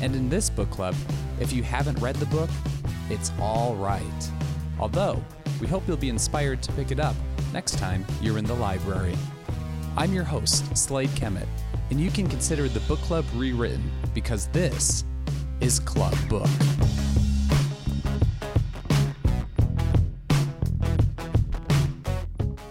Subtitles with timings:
[0.00, 0.94] And in this book club,
[1.40, 2.50] if you haven't read the book,
[3.08, 4.30] it's all right.
[4.78, 5.22] Although,
[5.60, 7.16] we hope you'll be inspired to pick it up
[7.52, 9.16] next time you're in the library.
[9.96, 11.46] I'm your host, Slade Kemet,
[11.90, 15.04] and you can consider the book club rewritten because this
[15.60, 16.48] is Club Book.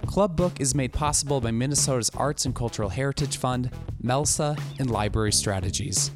[0.05, 3.69] Club Book is made possible by Minnesota's Arts and Cultural Heritage Fund,
[4.01, 6.11] MELSA, and Library Strategies.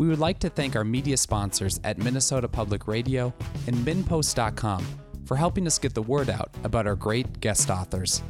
[0.00, 3.34] We would like to thank our media sponsors at Minnesota Public Radio
[3.66, 4.82] and MinnPost.com
[5.26, 8.22] for helping us get the word out about our great guest authors.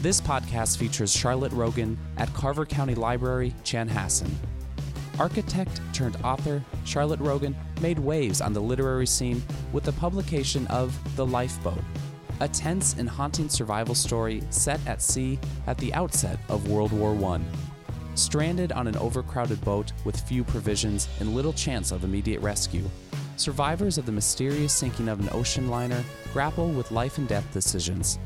[0.00, 4.28] This podcast features Charlotte Rogan at Carver County Library, Chanhassen.
[5.16, 9.40] Architect turned author, Charlotte Rogan made waves on the literary scene
[9.72, 11.84] with the publication of The Lifeboat,
[12.40, 17.14] a tense and haunting survival story set at sea at the outset of World War
[17.32, 17.40] I.
[18.14, 22.84] Stranded on an overcrowded boat with few provisions and little chance of immediate rescue,
[23.36, 28.18] survivors of the mysterious sinking of an ocean liner grapple with life and death decisions.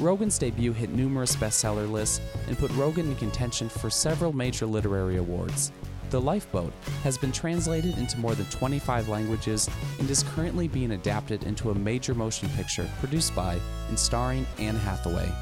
[0.00, 5.16] Rogan's debut hit numerous bestseller lists and put Rogan in contention for several major literary
[5.16, 5.72] awards.
[6.10, 11.44] The Lifeboat has been translated into more than 25 languages and is currently being adapted
[11.44, 13.58] into a major motion picture produced by
[13.88, 15.32] and starring Anne Hathaway.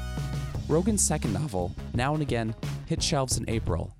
[0.67, 3.95] Rogan's second novel, Now and Again, hit shelves in April.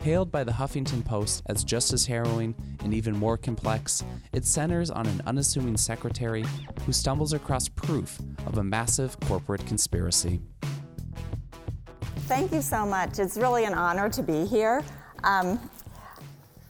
[0.00, 4.90] Hailed by the Huffington Post as just as harrowing and even more complex, it centers
[4.90, 6.44] on an unassuming secretary
[6.84, 10.40] who stumbles across proof of a massive corporate conspiracy.
[12.26, 13.18] Thank you so much.
[13.18, 14.84] It's really an honor to be here.
[15.24, 15.58] Um,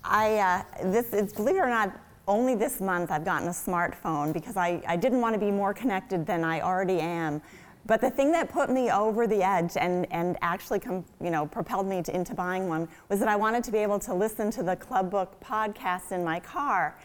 [0.05, 4.33] I, uh, this is, believe it or not, only this month I've gotten a smartphone
[4.33, 7.43] because I, I didn't want to be more connected than I already am.
[7.87, 11.47] But the thing that put me over the edge and, and actually com, you know,
[11.47, 14.50] propelled me to, into buying one was that I wanted to be able to listen
[14.53, 16.97] to the Club Book podcast in my car.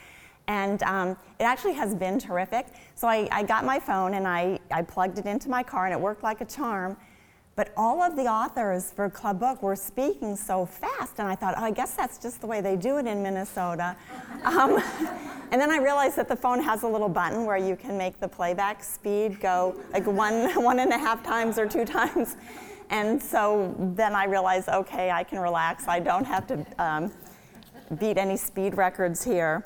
[0.47, 2.67] And um, it actually has been terrific.
[2.95, 5.93] So I, I got my phone and I, I plugged it into my car and
[5.93, 6.97] it worked like a charm.
[7.59, 11.55] But all of the authors for Club Book were speaking so fast, and I thought,
[11.57, 13.97] oh, I guess that's just the way they do it in Minnesota.
[14.45, 14.81] Um,
[15.51, 18.17] and then I realized that the phone has a little button where you can make
[18.21, 22.37] the playback speed go like one, one and a half times or two times.
[22.89, 25.89] And so then I realized, okay, I can relax.
[25.89, 27.11] I don't have to um,
[27.99, 29.65] beat any speed records here.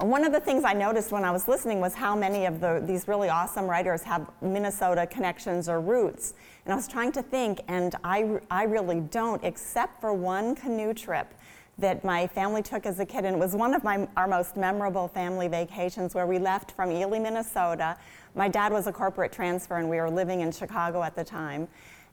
[0.00, 2.82] One of the things I noticed when I was listening was how many of the,
[2.84, 6.34] these really awesome writers have Minnesota connections or roots.
[6.68, 10.92] And I was trying to think, and I, I really don't, except for one canoe
[10.92, 11.32] trip
[11.78, 13.24] that my family took as a kid.
[13.24, 16.92] And it was one of my, our most memorable family vacations where we left from
[16.92, 17.96] Ely, Minnesota.
[18.34, 21.68] My dad was a corporate transfer, and we were living in Chicago at the time.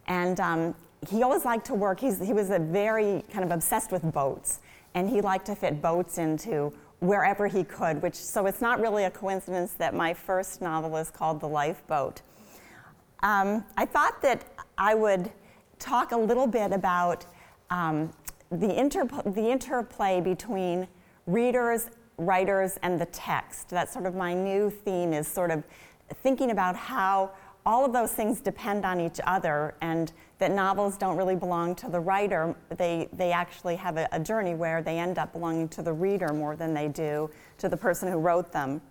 [0.07, 1.99] And um, he always liked to work.
[1.99, 4.61] He's, he was a very kind of obsessed with boats.
[4.93, 9.03] And he liked to fit boats into wherever he could, which so it's not really
[9.03, 12.21] a coincidence that my first novel is called The Lifeboat.
[13.21, 14.43] Um, I thought that
[14.77, 15.31] I would
[15.79, 17.25] talk a little bit about
[17.69, 18.11] um,
[18.51, 18.67] the,
[19.25, 20.87] the interplay between
[21.25, 23.69] readers, writers, and the text.
[23.69, 25.63] That's sort of my new theme is sort of
[26.21, 27.31] thinking about how
[27.65, 31.89] all of those things depend on each other and that novels don't really belong to
[31.89, 32.55] the writer.
[32.69, 36.31] They, they actually have a, a journey where they end up belonging to the reader
[36.31, 38.81] more than they do to the person who wrote them.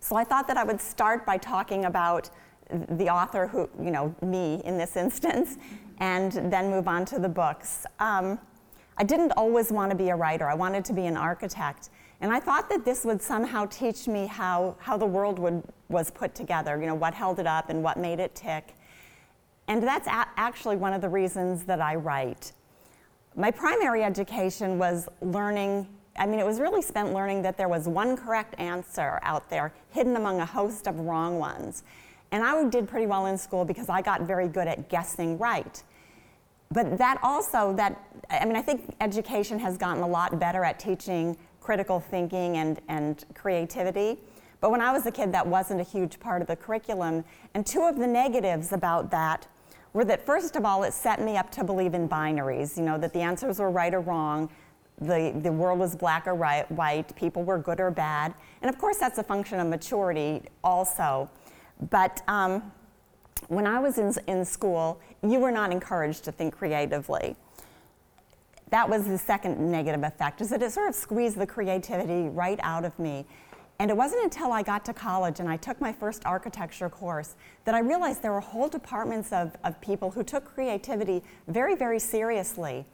[0.00, 2.30] So I thought that I would start by talking about
[2.70, 5.58] the author who, you know, me in this instance,
[5.98, 7.86] and then move on to the books.
[7.98, 8.38] Um,
[8.98, 11.90] I didn't always want to be a writer, I wanted to be an architect.
[12.20, 16.10] And I thought that this would somehow teach me how, how the world would, was
[16.10, 18.74] put together, you know, what held it up and what made it tick.
[19.68, 22.52] And that's a- actually one of the reasons that I write.
[23.34, 25.88] My primary education was learning,
[26.18, 29.74] I mean, it was really spent learning that there was one correct answer out there
[29.90, 31.82] hidden among a host of wrong ones.
[32.32, 35.82] And I did pretty well in school because I got very good at guessing right.
[36.72, 40.80] But that also, that, I mean, I think education has gotten a lot better at
[40.80, 44.18] teaching critical thinking and, and creativity.
[44.60, 47.24] But when I was a kid, that wasn't a huge part of the curriculum.
[47.54, 49.46] And two of the negatives about that
[49.92, 52.98] were that, first of all, it set me up to believe in binaries, you know,
[52.98, 54.50] that the answers were right or wrong.
[55.00, 58.34] the, the world was black or right, white, people were good or bad.
[58.62, 61.28] And of course, that's a function of maturity also.
[61.90, 62.72] But um,
[63.48, 67.36] when I was in, in school, you were not encouraged to think creatively.
[68.70, 72.58] That was the second negative effect, is that it sort of squeezed the creativity right
[72.62, 73.26] out of me.
[73.78, 77.34] And it wasn't until I got to college and I took my first architecture course
[77.64, 81.98] that I realized there were whole departments of, of people who took creativity very, very
[81.98, 82.86] seriously.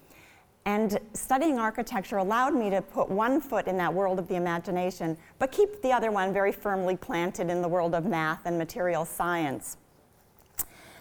[0.64, 5.16] And studying architecture allowed me to put one foot in that world of the imagination,
[5.38, 9.04] but keep the other one very firmly planted in the world of math and material
[9.04, 9.76] science.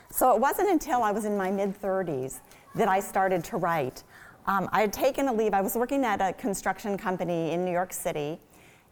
[0.09, 2.39] So it wasn't until I was in my mid 30s
[2.75, 4.03] that I started to write.
[4.47, 7.71] Um, I had taken a leave, I was working at a construction company in New
[7.71, 8.39] York City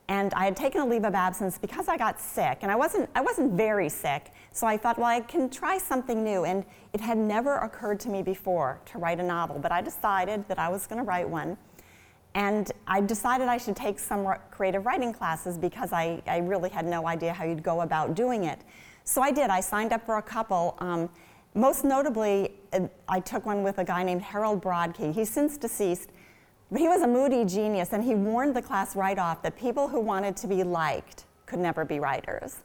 [0.10, 3.08] and I had taken a leave of absence because I got sick, and I wasn't,
[3.14, 4.34] I wasn't very sick.
[4.52, 6.46] So I thought, well, I can try something new.
[6.46, 10.48] And it had never occurred to me before to write a novel, but I decided
[10.48, 11.58] that I was going to write one.
[12.34, 16.88] And I decided I should take some creative writing classes because I, I really had
[16.88, 18.60] no idea how you'd go about doing it.
[19.04, 19.52] So I did.
[19.52, 20.76] I signed up for a couple.
[20.80, 21.08] Um,
[21.54, 25.14] most notably, uh, I took one with a guy named Harold Brodkey.
[25.14, 26.10] He's since deceased,
[26.78, 30.00] he was a moody genius, and he warned the class right off that people who
[30.00, 32.58] wanted to be liked could never be writers.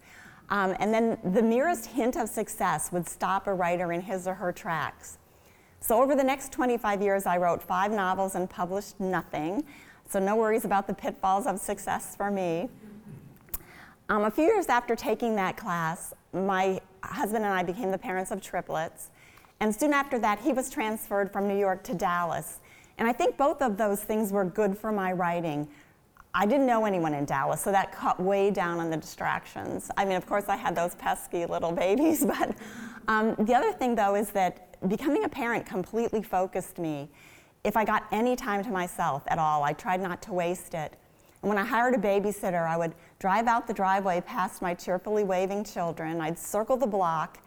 [0.50, 4.34] Um, and then the merest hint of success would stop a writer in his or
[4.34, 5.18] her tracks.
[5.80, 9.64] So over the next 25 years, I wrote five novels and published nothing.
[10.08, 12.68] So no worries about the pitfalls of success for me.
[14.10, 18.30] Um, a few years after taking that class, my husband and I became the parents
[18.30, 19.10] of triplets.
[19.60, 22.58] And soon after that, he was transferred from New York to Dallas.
[22.98, 25.68] And I think both of those things were good for my writing.
[26.36, 29.90] I didn't know anyone in Dallas, so that cut way down on the distractions.
[29.96, 32.56] I mean, of course, I had those pesky little babies, but
[33.06, 37.08] um, the other thing, though, is that becoming a parent completely focused me.
[37.62, 40.96] If I got any time to myself at all, I tried not to waste it.
[41.42, 45.24] And when I hired a babysitter, I would drive out the driveway past my cheerfully
[45.24, 46.20] waving children.
[46.20, 47.38] I'd circle the block,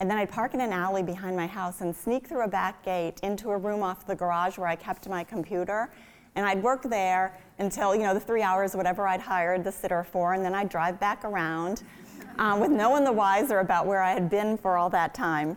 [0.00, 2.84] and then I'd park in an alley behind my house and sneak through a back
[2.84, 5.90] gate into a room off the garage where I kept my computer.
[6.36, 10.04] And I'd work there until, you know, the three hours, whatever I'd hired the sitter
[10.04, 11.82] for, and then I'd drive back around
[12.38, 15.56] um, with no one the wiser about where I had been for all that time.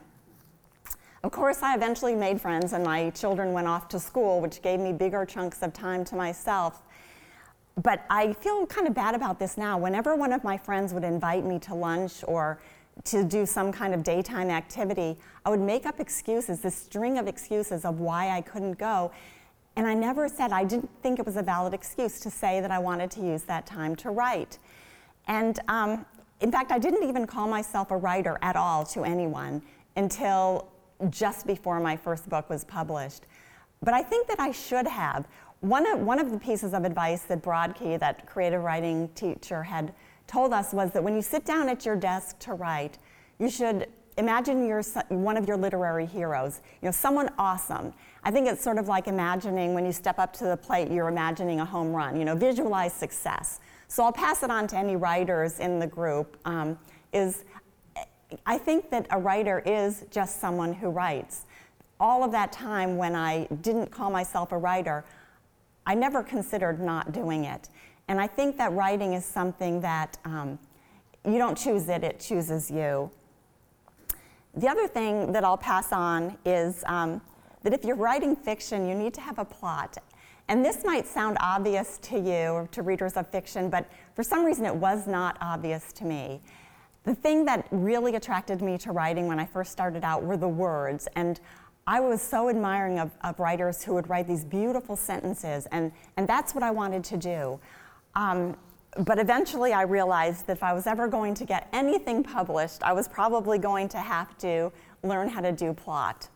[1.24, 4.80] Of course, I eventually made friends, and my children went off to school, which gave
[4.80, 6.82] me bigger chunks of time to myself.
[7.80, 9.78] But I feel kind of bad about this now.
[9.78, 12.60] Whenever one of my friends would invite me to lunch or
[13.06, 17.28] to do some kind of daytime activity, I would make up excuses, this string of
[17.28, 19.12] excuses of why I couldn't go.
[19.76, 22.72] And I never said, I didn't think it was a valid excuse to say that
[22.72, 24.60] I wanted to use that time to write.
[25.28, 26.06] And um,
[26.42, 29.62] in fact, I didn't even call myself a writer at all to anyone
[29.96, 30.68] until
[31.10, 33.24] just before my first book was published.
[33.82, 35.28] But I think that I should have.
[35.62, 39.94] One of, one of the pieces of advice that Brodkey, that creative writing teacher, had
[40.32, 42.98] told us was that when you sit down at your desk to write,
[43.38, 43.88] you should
[44.18, 47.94] imagine you're one of your literary heroes, you know, someone awesome.
[48.24, 51.10] I think it's sort of like imagining when you step up to the plate, you're
[51.10, 53.60] imagining a home run, you know, visualize success.
[53.88, 56.38] So I'll pass it on to any writers in the group.
[56.46, 56.80] Um,
[57.12, 57.44] is
[58.46, 61.46] I think that a writer is just someone who writes.
[62.00, 65.04] All of that time when I didn't call myself a writer,
[65.86, 67.68] I never considered not doing it.
[68.12, 70.60] And I think that writing is something that um,
[71.24, 73.10] you don't choose it, it chooses you.
[74.54, 77.22] The other thing that I'll pass on is um,
[77.64, 79.98] that if you're writing fiction, you need to have a plot.
[80.50, 84.44] And this might sound obvious to you or to readers of fiction, but for some
[84.44, 86.42] reason it was not obvious to me.
[87.06, 90.50] The thing that really attracted me to writing when I first started out were the
[90.50, 91.08] words.
[91.16, 91.40] And
[91.88, 96.28] I was so admiring of, of writers who would write these beautiful sentences, and, and
[96.28, 97.60] that's what I wanted to do.
[98.16, 98.56] Um,
[99.06, 102.94] but eventually I realized that if I was ever going to get anything published, I
[102.94, 104.72] was probably going to have to
[105.04, 106.28] learn how to do plot.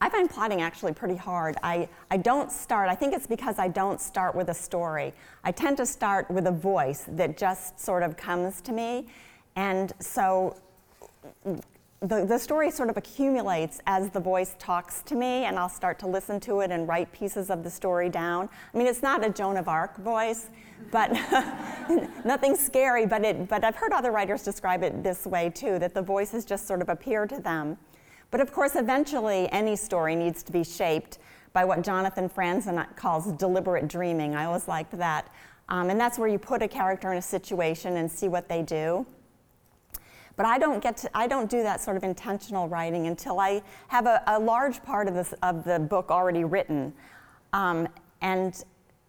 [0.00, 1.56] I find plotting actually pretty hard.
[1.62, 5.14] I, I don't start, I think it's because I don't start with a story.
[5.44, 9.06] I tend to start with a voice that just sort of comes to me.
[9.54, 10.56] And so
[12.02, 16.00] the, the story sort of accumulates as the voice talks to me, and I'll start
[16.00, 18.48] to listen to it and write pieces of the story down.
[18.74, 20.50] I mean, it's not a Joan of Arc voice,
[20.90, 21.12] but
[22.24, 25.94] nothing scary, but, it, but I've heard other writers describe it this way too that
[25.94, 27.78] the voices just sort of appear to them.
[28.32, 31.18] But of course, eventually, any story needs to be shaped
[31.52, 34.34] by what Jonathan Franzen calls deliberate dreaming.
[34.34, 35.28] I always liked that.
[35.68, 38.62] Um, and that's where you put a character in a situation and see what they
[38.62, 39.06] do.
[40.36, 43.62] But I don't get to, I don't do that sort of intentional writing until I
[43.88, 46.92] have a, a large part of, this, of the book already written.
[47.52, 47.88] Um,
[48.20, 48.62] and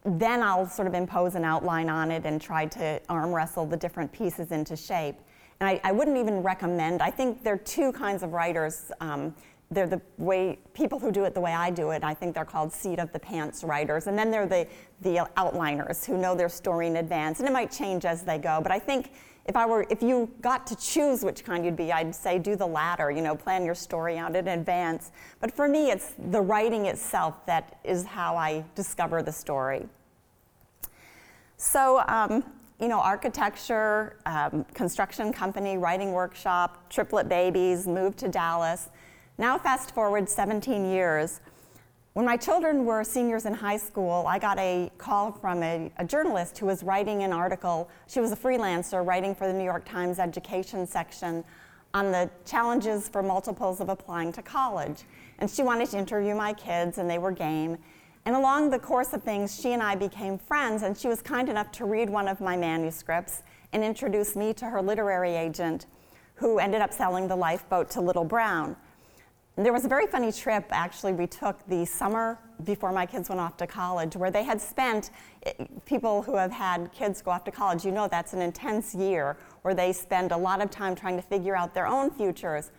[0.05, 3.77] then I'll sort of impose an outline on it and try to arm wrestle the
[3.77, 5.15] different pieces into shape.
[5.59, 8.91] And I, I wouldn't even recommend, I think there are two kinds of writers.
[8.99, 9.33] Um,
[9.71, 12.03] they're the way people who do it the way I do it.
[12.03, 14.67] I think they're called seat of the pants writers, and then they're the
[15.01, 18.59] the outliners who know their story in advance, and it might change as they go.
[18.61, 19.11] But I think
[19.45, 22.55] if I were if you got to choose which kind you'd be, I'd say do
[22.55, 23.11] the latter.
[23.11, 25.11] You know, plan your story out in advance.
[25.39, 29.87] But for me, it's the writing itself that is how I discover the story.
[31.57, 32.03] So.
[32.07, 32.43] Um,
[32.79, 38.89] you know, architecture, um, construction company, writing workshop, triplet babies, moved to Dallas.
[39.37, 41.39] Now, fast forward 17 years.
[42.13, 46.05] When my children were seniors in high school, I got a call from a, a,
[46.05, 47.89] journalist who was writing an article.
[48.05, 51.43] She was a freelancer writing for the New York Times education section
[51.95, 55.05] on the challenges for multiples of applying to college.
[55.39, 57.79] And she wanted to interview my kids, and they were game.
[58.25, 61.49] And along the course of things, she and I became friends, and she was kind
[61.49, 63.41] enough to read one of my manuscripts
[63.71, 65.87] and introduce me to her literary agent,
[66.35, 68.75] who ended up selling the lifeboat to Little Brown.
[69.55, 73.39] There was a very funny trip, actually, we took the summer before my kids went
[73.39, 75.11] off to college, where they had spent,
[75.45, 75.51] eh,
[75.85, 79.37] people who have had kids go off to college, you know that's an intense year
[79.61, 82.71] where they spend a lot of time trying to figure out their own futures.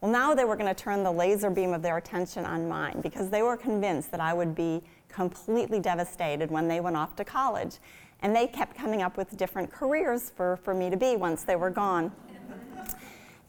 [0.00, 3.00] Well, now they were going to turn the laser beam of their attention on mine
[3.02, 7.24] because they were convinced that I would be completely devastated when they went off to
[7.24, 7.78] college.
[8.20, 11.56] And they kept coming up with different careers for, for me to be once they
[11.56, 12.12] were gone.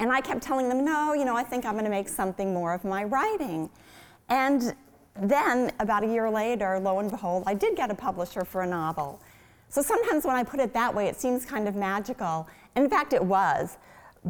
[0.04, 2.54] And I kept telling them, no, you know, I think I'm going to make something
[2.54, 3.70] more of my writing.
[4.28, 4.76] And
[5.16, 8.68] then, about a year later, lo and behold, I did get a publisher for a
[8.68, 9.22] novel.
[9.70, 12.50] So sometimes when I put it that way, it seems kind of magical.
[12.76, 13.78] In fact, it was.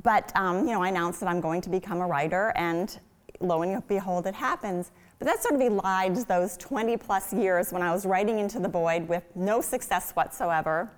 [0.03, 2.99] But, um, you know, I announced that I'm going to become a writer, and
[3.39, 4.91] lo and behold, it happens.
[5.17, 8.69] But that sort of elides those 20 plus years when I was writing into the
[8.69, 10.91] void with no success whatsoever.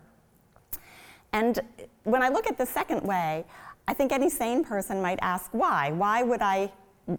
[1.31, 1.61] And
[2.03, 3.45] when I look at the second way,
[3.87, 5.91] I think any sane person might ask why.
[5.91, 6.71] Why would I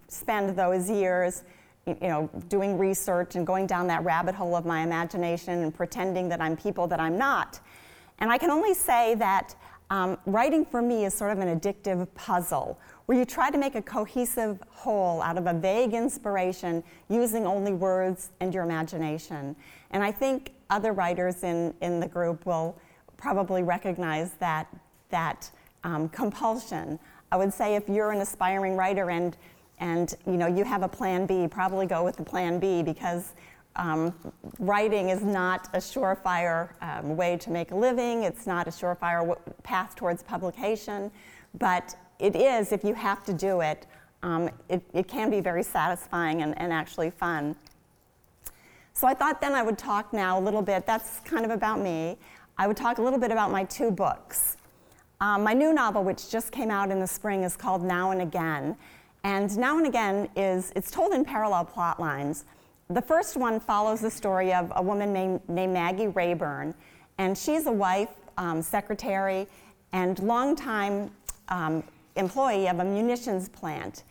[0.09, 1.45] spend those years,
[1.87, 6.29] you know, doing research and going down that rabbit hole of my imagination and pretending
[6.31, 7.61] that I'm people that I'm not?
[8.19, 9.55] And I can only say that
[9.91, 13.77] um, writing for me is sort of an addictive puzzle where you try to make
[13.77, 19.55] a cohesive whole out of a vague inspiration using only words and your imagination.
[19.93, 22.77] And I think other writers in, in the group will
[23.17, 24.67] probably recognize that,
[25.11, 25.51] that
[25.87, 26.99] um, compulsion.
[27.31, 29.37] I would say if you're an aspiring writer and
[29.79, 33.35] and you know you have a plan B, probably go with the plan B because
[33.77, 34.15] um,
[34.59, 38.25] writing is not a surefire um, way to make a living.
[38.25, 41.11] It's not a surefire w- path towards publication,
[41.59, 43.87] but it is if you have to do it.
[44.23, 47.55] Um, it, it, can be very satisfying and, and actually fun.
[48.95, 50.87] So I thought then I would talk now a little bit.
[50.87, 52.17] That's kind of about me.
[52.57, 54.57] I would talk a little bit about my two books.
[55.21, 58.21] Um, my new novel, which just came out in the spring, is called Now and
[58.21, 58.77] Again.
[59.25, 62.45] And Now and Again is it's told in parallel plot lines.
[62.89, 66.75] The first one follows the story of a woman named, named Maggie Rayburn,
[67.19, 69.49] and she's a wife, um, secretary,
[69.93, 71.11] and longtime
[71.49, 71.83] um,
[72.17, 74.05] employee of a munitions plant.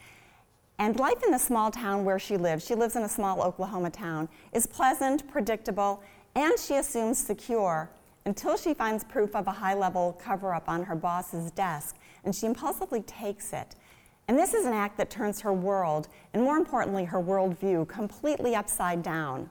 [0.80, 3.92] And life in the small town where she lives, she lives in a small Oklahoma
[3.92, 6.02] town, is pleasant, predictable,
[6.36, 7.90] and she assumes secure
[8.26, 12.36] until she finds proof of a high level cover up on her boss's desk, and
[12.36, 13.76] she impulsively takes it.
[14.28, 18.56] And this is an act that turns her world, and more importantly, her worldview, completely
[18.56, 19.50] upside down.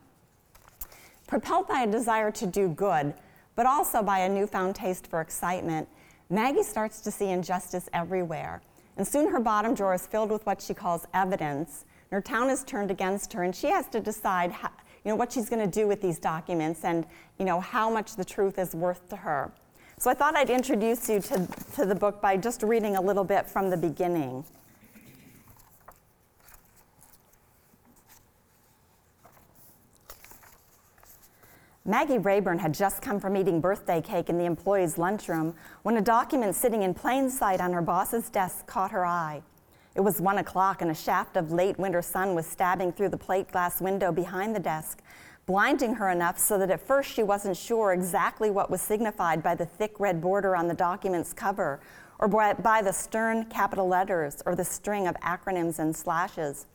[1.28, 3.14] Propelled by a desire to do good,
[3.54, 5.88] but also by a newfound taste for excitement,
[6.28, 8.62] Maggie starts to see injustice everywhere.
[8.96, 11.84] And soon her bottom drawer is filled with what she calls evidence.
[12.10, 14.70] And her town is turned against her, and she has to decide how,
[15.04, 17.06] you know, what she's going to do with these documents and,
[17.38, 19.52] you know, how much the truth is worth to her.
[19.98, 21.46] So I thought I'd introduce you to,
[21.76, 24.44] to the book by just reading a little bit from the beginning.
[31.86, 36.00] Maggie Rayburn had just come from eating birthday cake in the employee's lunchroom when a
[36.00, 39.42] document sitting in plain sight on her boss's desk caught her eye.
[39.94, 43.16] It was one o'clock, and a shaft of late winter sun was stabbing through the
[43.16, 45.00] plate glass window behind the desk,
[45.46, 49.54] blinding her enough so that at first she wasn't sure exactly what was signified by
[49.54, 51.80] the thick red border on the document's cover,
[52.18, 56.66] or by the stern capital letters, or the string of acronyms and slashes.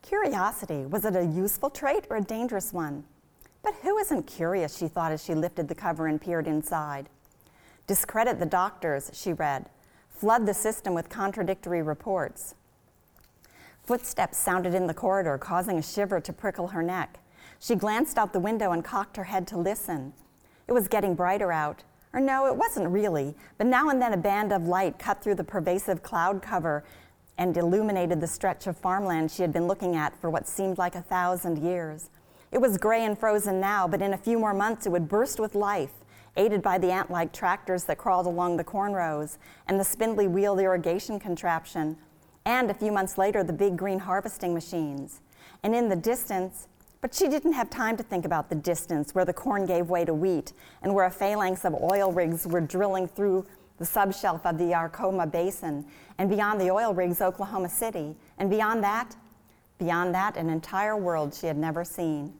[0.00, 3.04] Curiosity was it a useful trait or a dangerous one?
[3.62, 7.10] But who isn't curious, she thought as she lifted the cover and peered inside.
[7.86, 9.68] Discredit the doctors, she read
[10.18, 12.54] flood the system with contradictory reports.
[13.84, 17.20] Footsteps sounded in the corridor, causing a shiver to prickle her neck.
[17.60, 20.12] She glanced out the window and cocked her head to listen.
[20.66, 21.84] It was getting brighter out.
[22.12, 25.36] Or no, it wasn't really, but now and then a band of light cut through
[25.36, 26.84] the pervasive cloud cover
[27.36, 30.94] and illuminated the stretch of farmland she had been looking at for what seemed like
[30.94, 32.10] a thousand years.
[32.50, 35.38] It was gray and frozen now, but in a few more months it would burst
[35.38, 35.92] with life,
[36.38, 40.26] aided by the ant like tractors that crawled along the corn rows and the spindly
[40.26, 41.96] wheeled irrigation contraption,
[42.46, 45.20] and a few months later the big green harvesting machines.
[45.62, 46.68] And in the distance,
[47.00, 50.04] but she didn't have time to think about the distance where the corn gave way
[50.04, 50.52] to wheat
[50.82, 53.44] and where a phalanx of oil rigs were drilling through
[53.78, 55.84] the subshelf of the Arkoma Basin,
[56.18, 59.14] and beyond the oil rigs, Oklahoma City, and beyond that,
[59.78, 62.34] beyond that, an entire world she had never seen.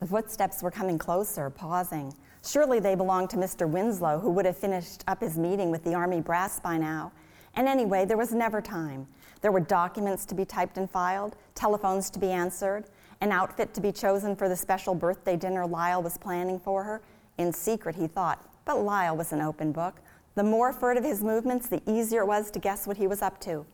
[0.00, 2.14] The footsteps were coming closer, pausing.
[2.46, 3.68] Surely they belonged to Mr.
[3.68, 7.10] Winslow, who would have finished up his meeting with the Army brass by now.
[7.54, 9.06] And anyway, there was never time.
[9.40, 12.84] There were documents to be typed and filed, telephones to be answered,
[13.20, 17.00] an outfit to be chosen for the special birthday dinner Lyle was planning for her.
[17.38, 20.00] In secret, he thought, but Lyle was an open book.
[20.34, 23.40] The more furtive his movements, the easier it was to guess what he was up
[23.42, 23.64] to.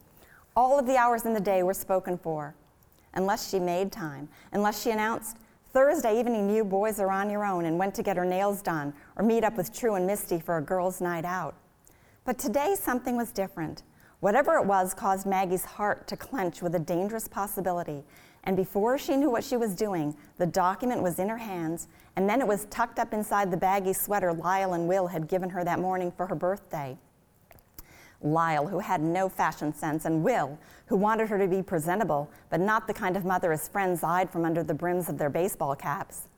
[0.54, 2.54] All of the hours in the day were spoken for,
[3.14, 5.38] unless she made time, unless she announced,
[5.72, 8.92] Thursday evening, you boys are on your own and went to get her nails done
[9.14, 11.54] or meet up with True and Misty for a girls' night out.
[12.24, 13.84] But today, something was different.
[14.18, 18.02] Whatever it was caused Maggie's heart to clench with a dangerous possibility.
[18.42, 21.86] And before she knew what she was doing, the document was in her hands,
[22.16, 25.50] and then it was tucked up inside the baggy sweater Lyle and Will had given
[25.50, 26.98] her that morning for her birthday.
[28.22, 32.60] Lyle, who had no fashion sense, and Will, who wanted her to be presentable, but
[32.60, 35.74] not the kind of mother his friends eyed from under the brims of their baseball
[35.74, 36.28] caps.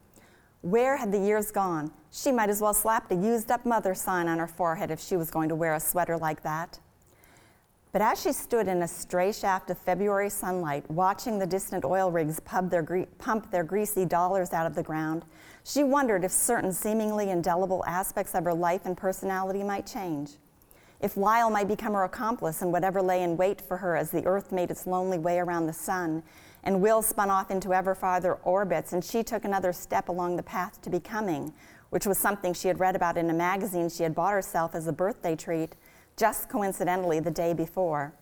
[0.62, 1.90] Where had the years gone?
[2.12, 5.16] She might as well slap a used up mother sign on her forehead if she
[5.16, 6.78] was going to wear a sweater like that.
[7.90, 12.10] But as she stood in a stray shaft of February sunlight, watching the distant oil
[12.10, 15.24] rigs their gre- pump their greasy dollars out of the ground,
[15.62, 20.30] she wondered if certain seemingly indelible aspects of her life and personality might change.
[21.02, 24.24] If Lyle might become her accomplice in whatever lay in wait for her as the
[24.24, 26.22] Earth made its lonely way around the sun,
[26.62, 30.44] and Will spun off into ever farther orbits, and she took another step along the
[30.44, 31.52] path to becoming,
[31.90, 34.86] which was something she had read about in a magazine she had bought herself as
[34.86, 35.74] a birthday treat
[36.16, 38.14] just coincidentally the day before.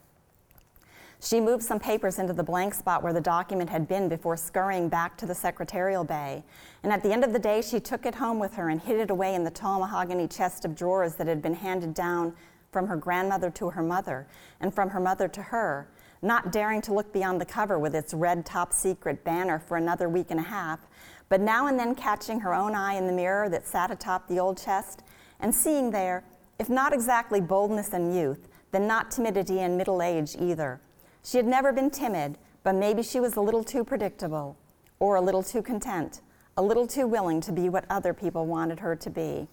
[1.23, 4.88] She moved some papers into the blank spot where the document had been before scurrying
[4.88, 6.45] back to the secretarial bay.
[6.83, 8.99] And at the end of the day, she took it home with her and hid
[8.99, 12.35] it away in the tall mahogany chest of drawers that had been handed down
[12.71, 14.27] from her grandmother to her mother
[14.61, 15.89] and from her mother to her,
[16.23, 20.09] not daring to look beyond the cover with its red top secret banner for another
[20.09, 20.81] week and a half,
[21.29, 24.39] but now and then catching her own eye in the mirror that sat atop the
[24.39, 25.03] old chest
[25.41, 26.25] and seeing there
[26.61, 30.79] if not exactly boldness and youth, then not timidity and middle age either.
[31.25, 34.59] She had never been timid, but maybe she was a little too predictable,
[34.99, 36.21] or a little too content,
[36.59, 39.49] a little too willing to be what other people wanted her to be.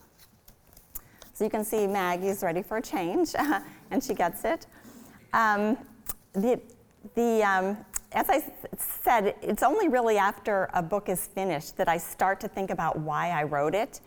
[1.38, 3.36] So you can see Maggie's ready for a change,
[3.92, 4.66] and she gets it.
[5.34, 5.78] Um,
[6.34, 6.60] the,
[7.14, 7.78] the, um,
[8.12, 8.42] as I
[8.76, 12.98] said, it's only really after a book is finished that I start to think about
[12.98, 14.02] why I wrote it.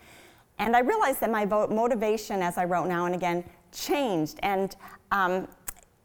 [0.58, 4.40] And I realized that my motivation, as I wrote now and again, changed.
[4.42, 4.74] And
[5.12, 5.46] um,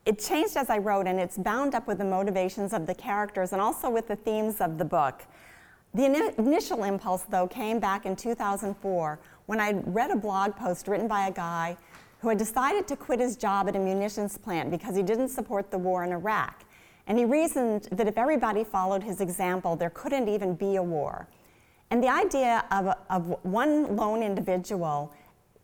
[0.05, 3.51] it changed as I wrote, and it's bound up with the motivations of the characters
[3.51, 5.23] and also with the themes of the book.
[5.95, 10.87] The in- initial impulse, though, came back in 2004 when I read a blog post
[10.87, 11.77] written by a guy
[12.19, 15.69] who had decided to quit his job at a munitions plant because he didn't support
[15.71, 16.63] the war in Iraq.
[17.07, 21.27] And he reasoned that if everybody followed his example, there couldn't even be a war.
[21.91, 25.13] And the idea of, of one lone individual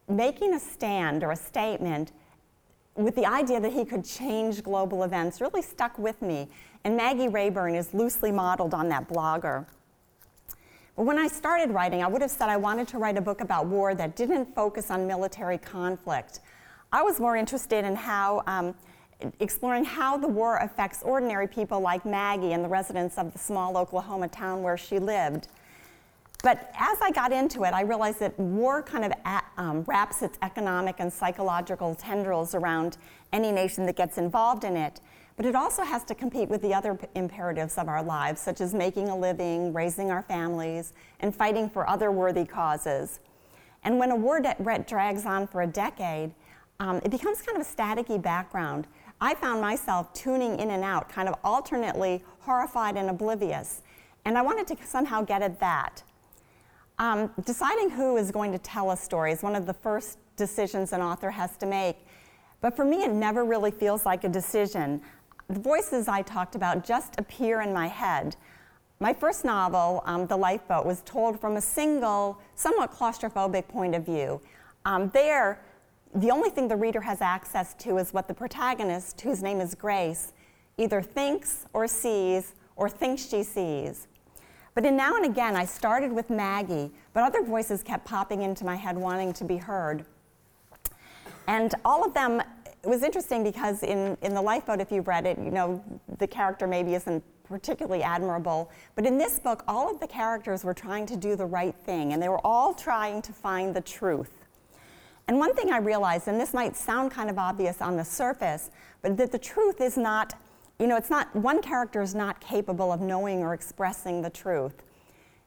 [0.08, 2.12] making a stand or a statement
[2.96, 6.50] with the idea that he could change global events really stuck with me.
[6.84, 9.66] And Maggie Rayburn is loosely modeled on that blogger.
[11.02, 13.66] When I started writing, I would have said I wanted to write a book about
[13.66, 16.42] war that didn't focus on military conflict.
[16.92, 18.76] I was more interested in how, um,
[19.40, 23.78] exploring how the war affects ordinary people like Maggie and the residents of the small
[23.78, 25.48] Oklahoma town where she lived.
[26.44, 29.14] But as I got into it, I realized that war kind of
[29.58, 32.98] um, wraps its economic and psychological tendrils around
[33.34, 35.02] any nation that gets involved in it.
[35.42, 38.62] But it also has to compete with the other p- imperatives of our lives, such
[38.62, 43.22] as making a living, raising our families, and fighting for other worthy causes.
[43.84, 46.32] And when a war de- drags on for a decade,
[46.80, 48.86] um, it becomes kind of a staticky background.
[49.20, 53.82] I found myself tuning in and out, kind of alternately horrified and oblivious.
[54.26, 56.04] And I wanted to somehow get at that.
[57.00, 60.94] Um, deciding who is going to tell a story is one of the first decisions
[60.94, 61.98] an author has to make.
[62.62, 65.02] But for me, it never really feels like a decision.
[65.52, 68.38] The voices I talked about just appear in my head.
[69.02, 74.06] my first novel, um, The Lifeboat, was told from a single, somewhat claustrophobic point of
[74.06, 74.40] view.
[74.86, 75.60] Um, there,
[76.16, 79.76] the only thing the reader has access to is what the protagonist, whose name is
[79.76, 80.32] Grace,
[80.78, 84.08] either thinks or sees or thinks she sees.
[84.74, 88.64] But in now and again, I started with Maggie, but other voices kept popping into
[88.64, 90.06] my head wanting to be heard.
[91.48, 92.42] And all of them,
[92.84, 95.84] it was interesting because in, in The Lifeboat, if you've read it, you know,
[96.18, 98.72] the character maybe isn't particularly admirable.
[98.96, 102.14] But in this book, all of the characters were trying to do the right thing,
[102.14, 104.32] and they were all trying to find the truth.
[105.28, 108.72] And one thing I realized, and this might sound kind of obvious on the surface,
[109.02, 110.34] but that the truth is not,
[110.80, 114.82] you know, it's not, one character is not capable of knowing or expressing the truth.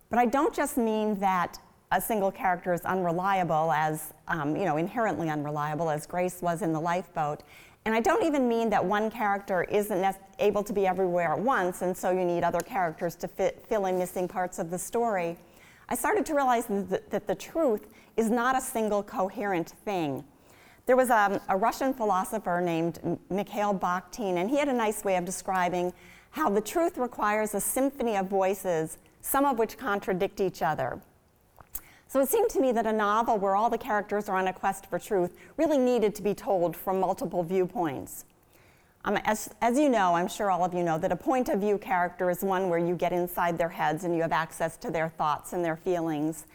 [0.09, 1.59] But I don't just mean that
[1.92, 6.73] a single character is unreliable as, um, you know, inherently unreliable as Grace was in
[6.73, 7.42] the lifeboat.
[7.85, 11.83] And I don't even mean that one character isn't able to be everywhere at once,
[11.83, 15.37] and so you need other characters to fit, fill in missing parts of the story.
[15.88, 20.25] I started to realize that, that the truth is not a single coherent thing.
[20.87, 25.16] There was a, a Russian philosopher named Mikhail Bakhtin, and he had a nice way
[25.16, 25.92] of describing
[26.31, 31.01] how the truth requires a symphony of voices, some of which contradict each other.
[32.14, 34.53] So it seemed to me that a novel where all the characters are on a
[34.53, 38.24] quest for truth really needed to be told from multiple viewpoints.
[39.05, 41.59] Um, as, as you know, I'm sure all of you know, that a point of
[41.59, 44.92] view character is one where you get inside their heads and you have access to
[44.92, 46.46] their thoughts and their feelings.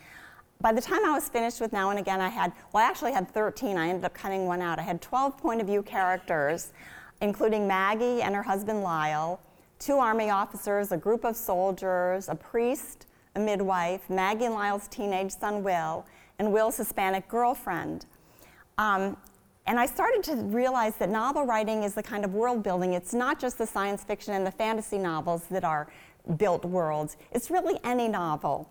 [0.61, 3.11] By the time I was finished with Now and Again, I had, well, I actually
[3.11, 3.75] had 13.
[3.75, 4.79] I ended up cutting one out.
[4.79, 6.71] I had 12 point of view characters,
[7.19, 9.41] including Maggie and her husband Lyle,
[9.77, 15.31] two Army officers, a group of soldiers, a priest, a midwife, Maggie and Lyle's teenage
[15.31, 16.05] son Will,
[16.39, 18.05] and Will's Hispanic girlfriend.
[18.77, 19.17] Um,
[19.67, 22.93] and I started to realize that novel writing is the kind of world building.
[22.93, 25.87] It's not just the science fiction and the fantasy novels that are
[26.37, 28.69] built worlds, it's really any novel.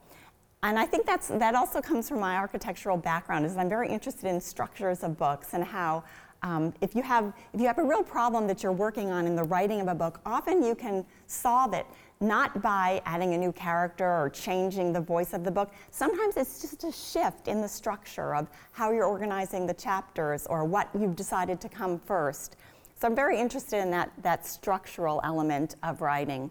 [0.63, 4.29] And I think that's, that also comes from my architectural background, is I'm very interested
[4.29, 6.03] in structures of books and how
[6.43, 9.35] um, if, you have, if you have a real problem that you're working on in
[9.35, 11.87] the writing of a book, often you can solve it
[12.21, 15.73] not by adding a new character or changing the voice of the book.
[15.91, 20.65] Sometimes it's just a shift in the structure of how you're organizing the chapters or
[20.65, 22.57] what you've decided to come first.
[23.01, 26.51] So I'm very interested in that, that structural element of writing.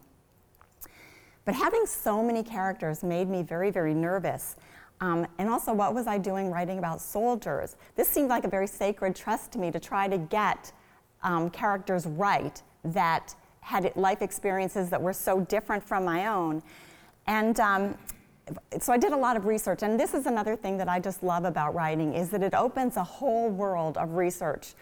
[1.44, 4.56] But having so many characters made me very, very nervous.
[5.00, 7.76] Um, and also, what was I doing writing about soldiers?
[7.96, 10.72] This seemed like a very sacred trust to me to try to get
[11.24, 16.64] um, characters right that had life experiences that were so different from my own.
[17.28, 17.98] And um,
[18.80, 21.22] so I did a lot of research, and this is another thing that I just
[21.22, 24.74] love about writing is that it opens a whole world of research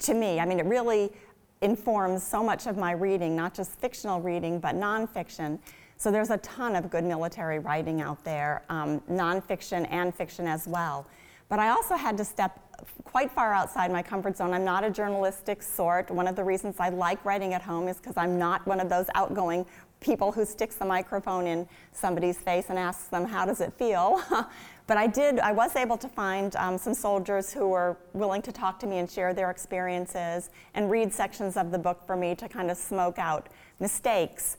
[0.00, 0.40] to me.
[0.40, 1.12] I mean, it really
[1.60, 5.58] informs so much of my reading, not just fictional reading, but nonfiction.
[6.00, 10.66] So there's a ton of good military writing out there, um, nonfiction and fiction as
[10.66, 11.06] well.
[11.50, 12.58] But I also had to step
[13.04, 14.54] quite far outside my comfort zone.
[14.54, 16.10] I'm not a journalistic sort.
[16.10, 18.88] One of the reasons I like writing at home is because I'm not one of
[18.88, 19.66] those outgoing
[20.00, 24.22] people who sticks the microphone in somebody's face and asks them, How does it feel?
[24.86, 28.52] but I did, I was able to find um, some soldiers who were willing to
[28.52, 32.34] talk to me and share their experiences and read sections of the book for me
[32.36, 34.56] to kind of smoke out mistakes.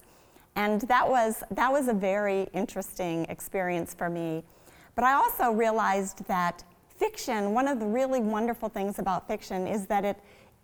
[0.56, 4.44] And that was, that was a very interesting experience for me.
[4.96, 6.64] But I also realized that
[6.98, 10.18] fiction, one of the really wonderful things about fiction is that it,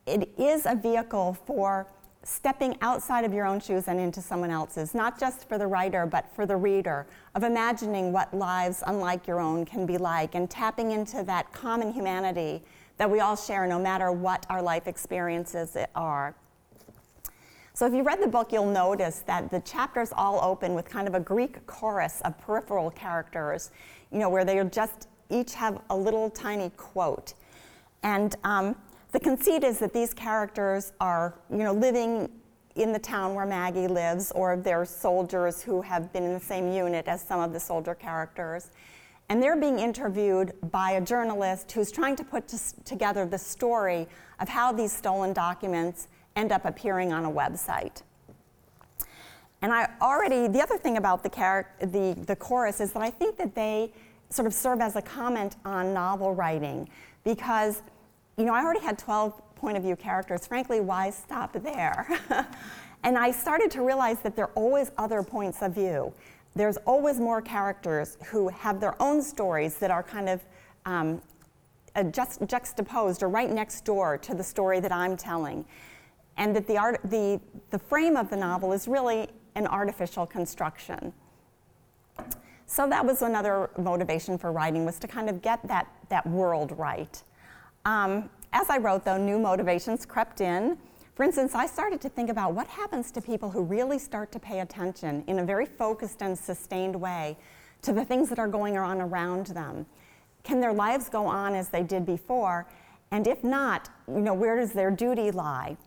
[0.06, 1.88] it is a vehicle for
[2.24, 6.06] stepping outside of your own shoes and into someone else's, not just for the writer,
[6.06, 10.50] but for the reader, of imagining what lives unlike your own can be like and
[10.50, 12.62] tapping into that common humanity
[12.98, 16.36] that we all share no matter what our life experiences are.
[17.78, 21.08] So, if you read the book, you'll notice that the chapters all open with kind
[21.08, 23.70] of a Greek chorus of peripheral characters,
[24.12, 27.36] you know, where they just each have a little tiny quote.
[28.02, 28.76] And um,
[29.12, 32.32] the conceit is that these characters are, you know, living
[32.76, 36.74] in the town where Maggie lives, or they're soldiers who have been in the same
[36.74, 38.72] unit as some of the soldier characters.
[39.30, 42.52] And they're being interviewed by a journalist who's trying to put
[42.86, 44.08] together the story
[44.40, 48.04] of how these stolen documents end up appearing on a website.
[49.62, 53.10] And I already, the other thing about the, char- the, the chorus is that I
[53.10, 53.92] think that they
[54.30, 56.88] sort of serve as a comment on novel writing
[57.24, 57.82] because,
[58.38, 60.46] you know, I already had 12 point of view characters.
[60.46, 62.08] Frankly, why stop there?
[63.04, 66.14] and I started to realize that there are always other points of view.
[66.56, 70.42] There's always more characters who have their own stories that are kind of
[70.86, 71.22] um,
[72.12, 75.66] just juxtaposed or right next door to the story that I'm telling
[76.38, 77.40] and that the, art, the,
[77.72, 81.12] the frame of the novel is really an artificial construction.
[82.68, 86.74] So that was another motivation for writing was to kind of get that, that world
[86.78, 87.22] right.
[87.86, 90.78] Um, as I wrote, though, new motivations crept in.
[91.16, 94.40] For instance, I started to think about what happens to people who really start to
[94.40, 97.38] pay attention in a very focused and sustained way
[97.82, 99.86] to the things that are going on around them.
[100.44, 102.68] Can their lives go on as they did before?
[103.12, 105.78] And if not, you know, where does their duty lie?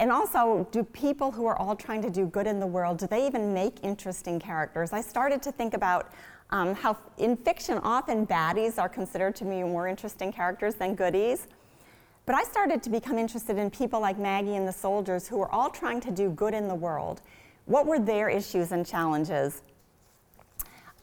[0.00, 3.06] and also, do people who are all trying to do good in the world, do
[3.06, 4.92] they even make interesting characters?
[4.92, 6.12] I started to think about
[6.50, 11.46] um, how in fiction, often baddies are considered to be more interesting characters than goodies.
[12.26, 15.50] But I started to become interested in people like Maggie and the soldiers who were
[15.52, 17.20] all trying to do good in the world.
[17.66, 19.62] What were their issues and challenges?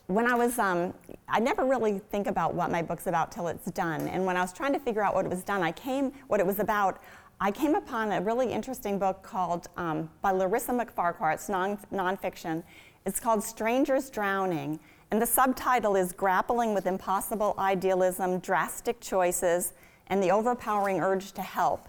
[0.07, 0.93] When I was, um,
[1.29, 4.07] I never really think about what my book's about till it's done.
[4.07, 6.39] And when I was trying to figure out what it was done, I came, what
[6.39, 7.01] it was about,
[7.43, 11.33] I came upon a really interesting book called um, by Larissa MacFarquhar.
[11.33, 12.61] It's non nonfiction.
[13.03, 19.73] It's called Strangers Drowning, and the subtitle is Grappling with Impossible Idealism, Drastic Choices,
[20.05, 21.87] and the Overpowering Urge to Help.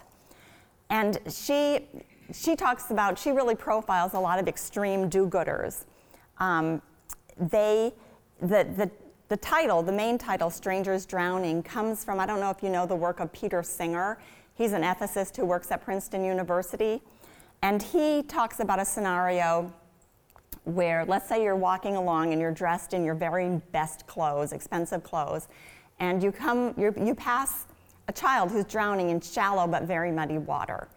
[0.88, 1.80] And she
[2.32, 5.84] she talks about she really profiles a lot of extreme do-gooders.
[6.38, 6.80] Um,
[7.36, 7.92] they
[8.40, 8.90] the, the
[9.28, 12.84] the title, the main title, Strangers Drowning, comes from, I don't know if you know
[12.84, 14.18] the work of Peter Singer.
[14.54, 17.02] He's an ethicist who works at Princeton University.
[17.62, 19.72] And he talks about a scenario
[20.64, 25.02] where, let's say, you're walking along and you're dressed in your very best clothes, expensive
[25.02, 25.48] clothes,
[25.98, 27.66] and you, come, you pass
[28.08, 30.88] a child who's drowning in shallow but very muddy water.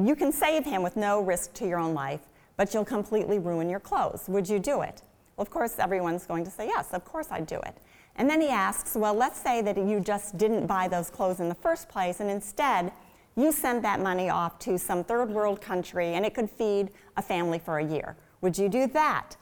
[0.00, 2.20] You can save him with no risk to your own life,
[2.56, 4.24] but you'll completely ruin your clothes.
[4.28, 5.02] Would you do it?
[5.36, 7.76] Well, of course, everyone's going to say, yes, of course I'd do it.
[8.16, 11.48] And then he asks, well, let's say that you just didn't buy those clothes in
[11.48, 12.92] the first place, and instead
[13.36, 17.22] you send that money off to some third world country and it could feed a
[17.22, 18.16] family for a year.
[18.40, 19.36] Would you do that?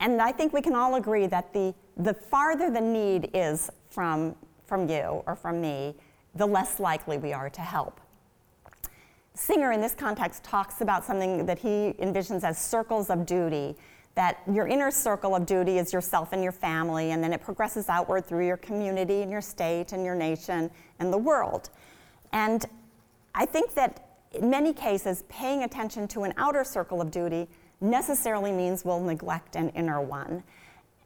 [0.00, 4.36] And I think we can all agree that the, the farther the need is from,
[4.66, 5.96] from you or from me,
[6.34, 8.00] the less likely we are to help.
[9.34, 13.76] Singer, in this context, talks about something that he envisions as circles of duty
[14.18, 17.88] that your inner circle of duty is yourself and your family, and then it progresses
[17.88, 21.70] outward through your community and your state and your nation and the world.
[22.32, 22.66] And
[23.32, 27.46] I think that in many cases, paying attention to an outer circle of duty
[27.80, 30.42] necessarily means we'll neglect an inner one.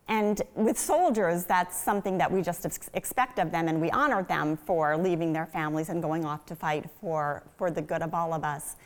[0.08, 4.22] And with soldiers, that's something that we just ex- expect of them, and we honor
[4.22, 8.14] them for leaving their families and going off to fight for, for the good of
[8.14, 8.76] all of us.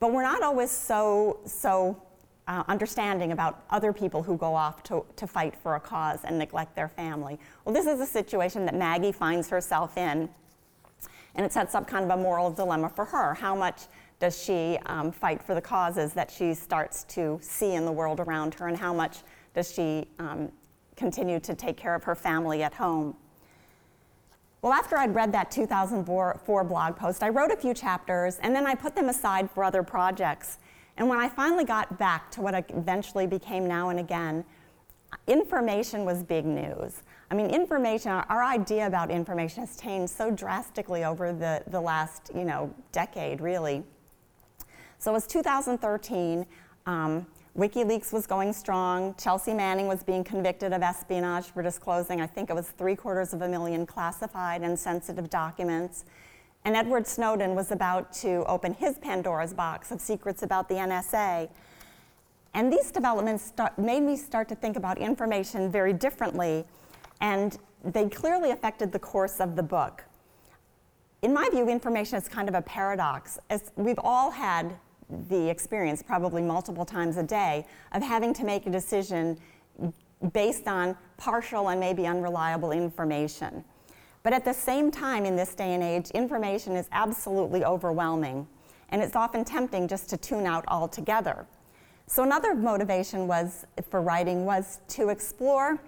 [0.00, 2.00] But we're not always so, so
[2.46, 6.38] uh, understanding about other people who go off to, to fight for a cause and
[6.38, 7.38] neglect their family.
[7.64, 10.28] Well, this is a situation that Maggie finds herself in,
[11.34, 13.34] and it sets up kind of a moral dilemma for her.
[13.34, 13.82] How much
[14.20, 18.20] does she um, fight for the causes that she starts to see in the world
[18.20, 19.18] around her, and how much
[19.54, 20.50] does she um,
[20.96, 23.16] continue to take care of her family at home?
[24.64, 28.66] Well, after I'd read that 2004 blog post, I wrote a few chapters and then
[28.66, 30.56] I put them aside for other projects.
[30.96, 34.44] And when I finally got back to what eventually became now and again,
[35.26, 37.02] information was big news.
[37.30, 41.80] I mean, information, our, our, idea about information has changed so drastically over the, the
[41.80, 43.82] last, you know, decade, really.
[44.98, 46.46] So it was 2013.
[46.86, 47.26] Um,
[47.56, 49.14] WikiLeaks was going strong.
[49.14, 53.32] Chelsea Manning was being convicted of espionage for disclosing, I think it was three quarters
[53.32, 56.04] of a million classified and sensitive documents.
[56.64, 61.50] And Edward Snowden was about to open his Pandora's box of secrets about the NSA.
[62.54, 66.64] And these developments start, made me start to think about information very differently,
[67.20, 70.04] and they clearly affected the course of the book.
[71.20, 73.38] In my view, information is kind of a paradox.
[73.50, 74.74] As we've all had
[75.28, 79.38] the experience, probably multiple times a day, of having to make a decision
[80.32, 83.64] based on partial and maybe unreliable information.
[84.24, 88.48] But at the same time, in this day and age, information is absolutely overwhelming,
[88.88, 91.46] and it's often tempting just to tune out altogether.
[92.06, 95.78] So another motivation was for writing was to explore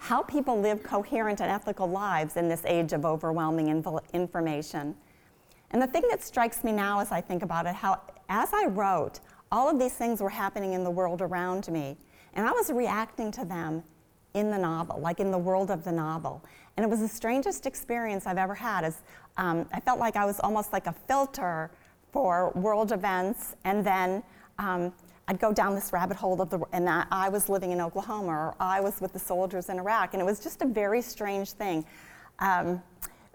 [0.00, 4.96] how people live coherent and ethical lives in this age of overwhelming inv- information.
[5.70, 8.66] And the thing that strikes me now as I think about it, how as I
[8.66, 9.20] wrote,
[9.52, 11.98] all of these things were happening in the world around me,
[12.32, 13.82] and I was reacting to them
[14.34, 16.42] in the novel, like in the world of the novel.
[16.78, 18.84] And it was the strangest experience I've ever had.
[18.84, 19.02] Is
[19.36, 21.72] um, I felt like I was almost like a filter
[22.12, 24.22] for world events, and then
[24.60, 24.92] um,
[25.26, 28.30] I'd go down this rabbit hole of the, and I, I was living in Oklahoma,
[28.30, 31.50] or I was with the soldiers in Iraq, and it was just a very strange
[31.50, 31.84] thing.
[32.38, 32.80] Um,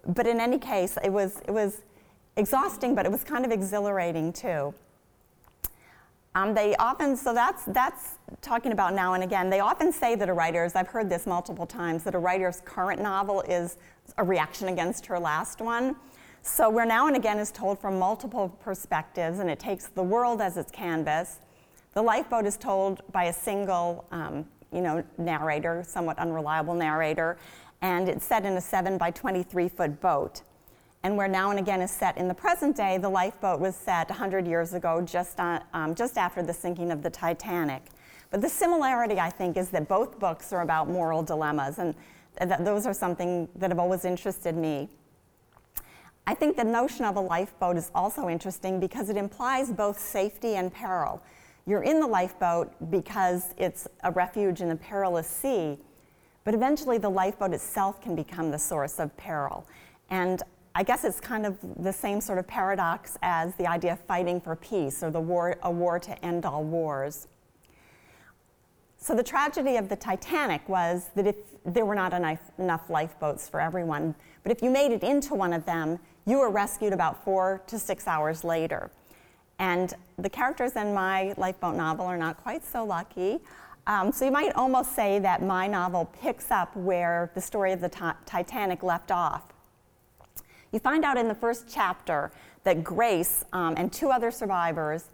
[0.08, 1.82] but in any case, it was it was
[2.38, 4.74] exhausting, but it was kind of exhilarating too
[6.36, 9.50] often, so that's, that's talking about now and again.
[9.50, 13.02] They often say that a writer's, I've heard this multiple times, that a writer's current
[13.02, 13.78] novel is
[14.18, 15.96] a reaction against her last one.
[16.42, 20.42] So where now and again is told from multiple perspectives and it takes the world
[20.42, 21.40] as its canvas.
[21.94, 27.38] The lifeboat is told by a single, um, you know, narrator, somewhat unreliable narrator,
[27.82, 30.42] and it's set in a 7 by 23 foot boat.
[31.04, 34.10] And where now and again is set in the present day, the lifeboat was set
[34.10, 37.84] 100 years ago, just, on, um, just after the sinking of the Titanic.
[38.32, 41.94] But the similarity, I think, is that both books are about moral dilemmas, and
[42.40, 44.90] th- those are something that have always interested me.
[46.26, 50.56] I think the notion of a lifeboat is also interesting because it implies both safety
[50.56, 51.22] and peril.
[51.66, 55.78] You're in the lifeboat because it's a refuge in a perilous sea,
[56.46, 59.68] but eventually the lifeboat itself can become the source of peril.
[60.10, 60.42] And
[60.76, 64.42] I guess it's kind of the same sort of paradox as the idea of fighting
[64.42, 67.28] for peace or the war, a war to end all wars.
[68.98, 73.48] So the tragedy of the Titanic was that if there were not enough, enough lifeboats
[73.48, 77.24] for everyone, but if you made it into one of them, you were rescued about
[77.24, 78.90] four to six hours later.
[79.60, 83.40] And the characters in my lifeboat novel are not quite so lucky.
[83.86, 87.82] Um, so you might almost say that my novel picks up where the story of
[87.82, 89.53] the t- Titanic left off.
[90.74, 92.32] You find out in the first chapter
[92.64, 95.06] that Grace um, and two other survivors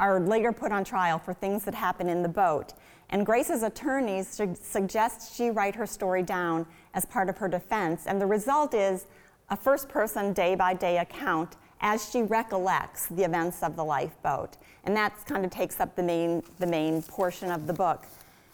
[0.00, 2.72] are later put on trial for things that happen in the boat.
[3.10, 8.06] And Grace's attorneys su- suggest she write her story down as part of her defense.
[8.06, 9.06] And the result is
[9.50, 14.56] a first person day by day account as she recollects the events of the lifeboat.
[14.84, 18.06] And that kind of takes up the main, the main portion of the book.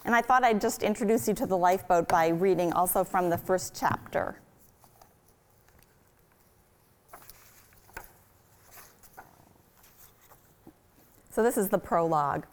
[0.05, 3.39] And I thought I'd just introduce you to the lifeboat by reading also from the
[3.39, 4.41] first chapter.
[11.33, 12.45] So this is the prologue.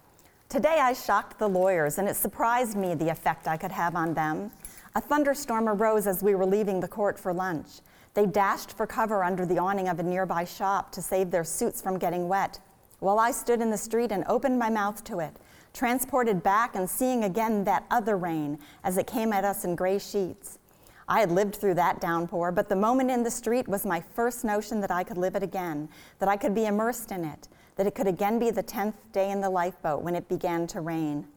[0.50, 4.14] Today I shocked the lawyers, and it surprised me the effect I could have on
[4.14, 4.52] them.
[4.94, 7.68] A thunderstorm arose as we were leaving the court for lunch.
[8.14, 11.82] They dashed for cover under the awning of a nearby shop to save their suits
[11.82, 12.60] from getting wet,
[13.00, 15.36] while I stood in the street and opened my mouth to it,
[15.74, 19.98] transported back and seeing again that other rain as it came at us in gray
[19.98, 20.60] sheets.
[21.08, 24.44] I had lived through that downpour, but the moment in the street was my first
[24.44, 27.88] notion that I could live it again, that I could be immersed in it, that
[27.88, 31.28] it could again be the 10th day in the lifeboat when it began to rain.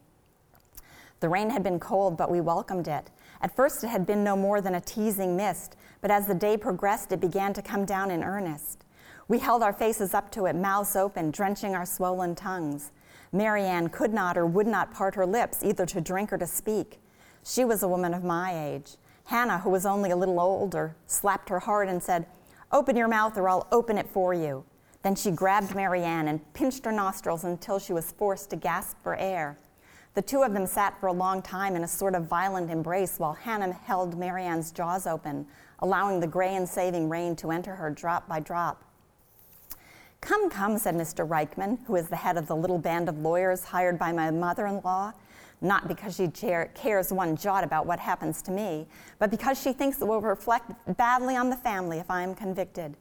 [1.21, 3.11] The rain had been cold, but we welcomed it.
[3.43, 6.57] At first, it had been no more than a teasing mist, but as the day
[6.57, 8.85] progressed, it began to come down in earnest.
[9.29, 12.91] We held our faces up to it, mouths open, drenching our swollen tongues.
[13.33, 16.99] Marianne could not or would not part her lips, either to drink or to speak.
[17.45, 18.97] She was a woman of my age.
[19.25, 22.27] Hannah, who was only a little older, slapped her hard and said,
[22.73, 24.65] Open your mouth or I'll open it for you.
[25.03, 29.17] Then she grabbed Marianne and pinched her nostrils until she was forced to gasp for
[29.17, 29.57] air.
[30.15, 33.19] The two of them sat for a long time in a sort of violent embrace
[33.19, 35.47] while Hannah held Marianne's jaws open,
[35.79, 38.85] allowing the gray and saving rain to enter her drop by drop.
[40.21, 41.27] Come, come, said Mr.
[41.27, 44.67] Reichman, who is the head of the little band of lawyers hired by my mother
[44.67, 45.13] in law,
[45.63, 48.87] not because she cares one jot about what happens to me,
[49.19, 52.97] but because she thinks it will reflect badly on the family if I am convicted.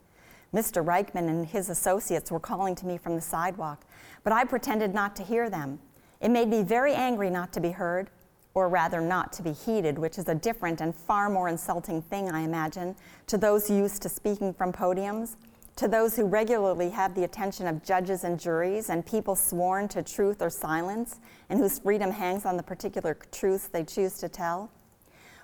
[0.53, 0.83] Mr.
[0.83, 3.85] Reichman and his associates were calling to me from the sidewalk,
[4.23, 5.79] but I pretended not to hear them.
[6.21, 8.09] It made me very angry not to be heard,
[8.53, 12.29] or rather not to be heeded, which is a different and far more insulting thing,
[12.29, 12.95] I imagine,
[13.27, 15.35] to those used to speaking from podiums,
[15.75, 20.03] to those who regularly have the attention of judges and juries and people sworn to
[20.03, 24.71] truth or silence, and whose freedom hangs on the particular truths they choose to tell.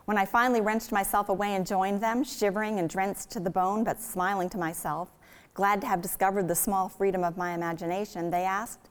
[0.06, 3.84] When I finally wrenched myself away and joined them, shivering and drenched to the bone,
[3.84, 5.10] but smiling to myself,
[5.56, 8.90] glad to have discovered the small freedom of my imagination, they asked,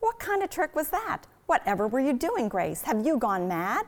[0.00, 1.22] What kind of trick was that?
[1.46, 2.82] Whatever were you doing, Grace?
[2.82, 3.86] Have you gone mad?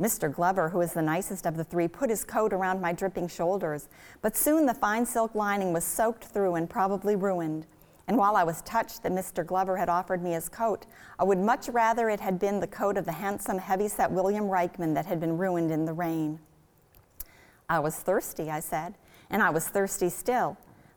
[0.00, 0.32] Mr.
[0.32, 3.88] Glover, who is the nicest of the three, put his coat around my dripping shoulders,
[4.20, 7.66] but soon the fine silk lining was soaked through and probably ruined.
[8.08, 9.46] And while I was touched that Mr.
[9.46, 10.86] Glover had offered me his coat,
[11.18, 14.94] I would much rather it had been the coat of the handsome, heavy-set William Reichman
[14.94, 16.40] that had been ruined in the rain.
[17.68, 18.94] I was thirsty, I said,
[19.30, 20.56] and I was thirsty still.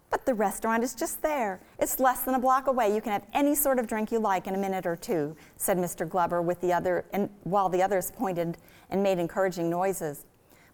[0.10, 1.60] But the restaurant is just there.
[1.80, 2.94] It's less than a block away.
[2.94, 5.78] You can have any sort of drink you like in a minute or two, said
[5.78, 6.08] Mr.
[6.08, 8.58] Glover with the other, and while the others pointed
[8.90, 10.26] and made encouraging noises.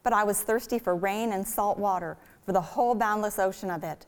[0.03, 3.83] But I was thirsty for rain and salt water, for the whole boundless ocean of
[3.83, 4.05] it.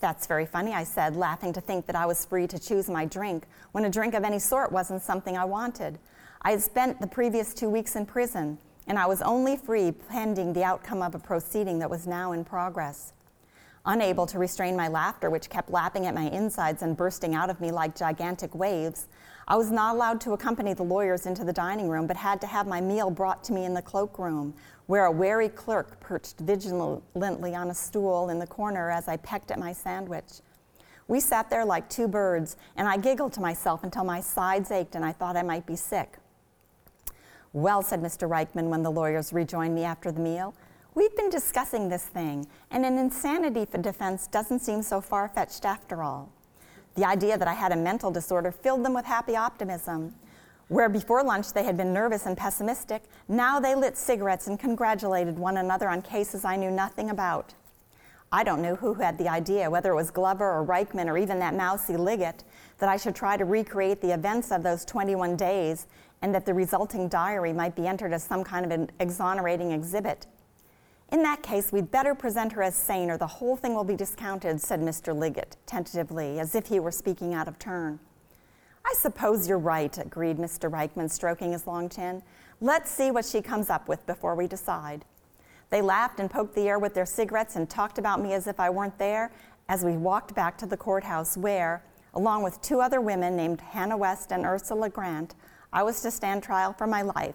[0.00, 3.04] That's very funny, I said, laughing to think that I was free to choose my
[3.04, 5.98] drink when a drink of any sort wasn't something I wanted.
[6.42, 10.52] I had spent the previous two weeks in prison, and I was only free pending
[10.52, 13.12] the outcome of a proceeding that was now in progress.
[13.86, 17.60] Unable to restrain my laughter, which kept lapping at my insides and bursting out of
[17.60, 19.08] me like gigantic waves,
[19.46, 22.46] I was not allowed to accompany the lawyers into the dining room, but had to
[22.46, 24.54] have my meal brought to me in the cloakroom,
[24.86, 29.50] where a wary clerk perched vigilantly on a stool in the corner as I pecked
[29.50, 30.40] at my sandwich.
[31.06, 34.94] We sat there like two birds, and I giggled to myself until my sides ached
[34.94, 36.18] and I thought I might be sick.
[37.52, 38.28] Well, said Mr.
[38.28, 40.54] Reichman when the lawyers rejoined me after the meal,
[40.94, 45.64] we've been discussing this thing, and an insanity for defense doesn't seem so far fetched
[45.64, 46.32] after all.
[46.96, 50.14] The idea that I had a mental disorder filled them with happy optimism.
[50.68, 55.38] Where before lunch they had been nervous and pessimistic, now they lit cigarettes and congratulated
[55.38, 57.54] one another on cases I knew nothing about.
[58.32, 61.38] I don't know who had the idea, whether it was Glover or Reichman or even
[61.38, 62.42] that mousy Liggett,
[62.78, 65.86] that I should try to recreate the events of those 21 days
[66.22, 70.26] and that the resulting diary might be entered as some kind of an exonerating exhibit.
[71.12, 73.94] In that case, we'd better present her as sane or the whole thing will be
[73.94, 75.14] discounted, said Mr.
[75.14, 78.00] Liggett tentatively, as if he were speaking out of turn.
[78.86, 80.70] I suppose you're right, agreed Mr.
[80.70, 82.22] Reichman, stroking his long chin.
[82.60, 85.04] Let's see what she comes up with before we decide.
[85.70, 88.60] They laughed and poked the air with their cigarettes and talked about me as if
[88.60, 89.32] I weren't there
[89.68, 91.82] as we walked back to the courthouse where,
[92.12, 95.34] along with two other women named Hannah West and Ursula Grant,
[95.72, 97.34] I was to stand trial for my life.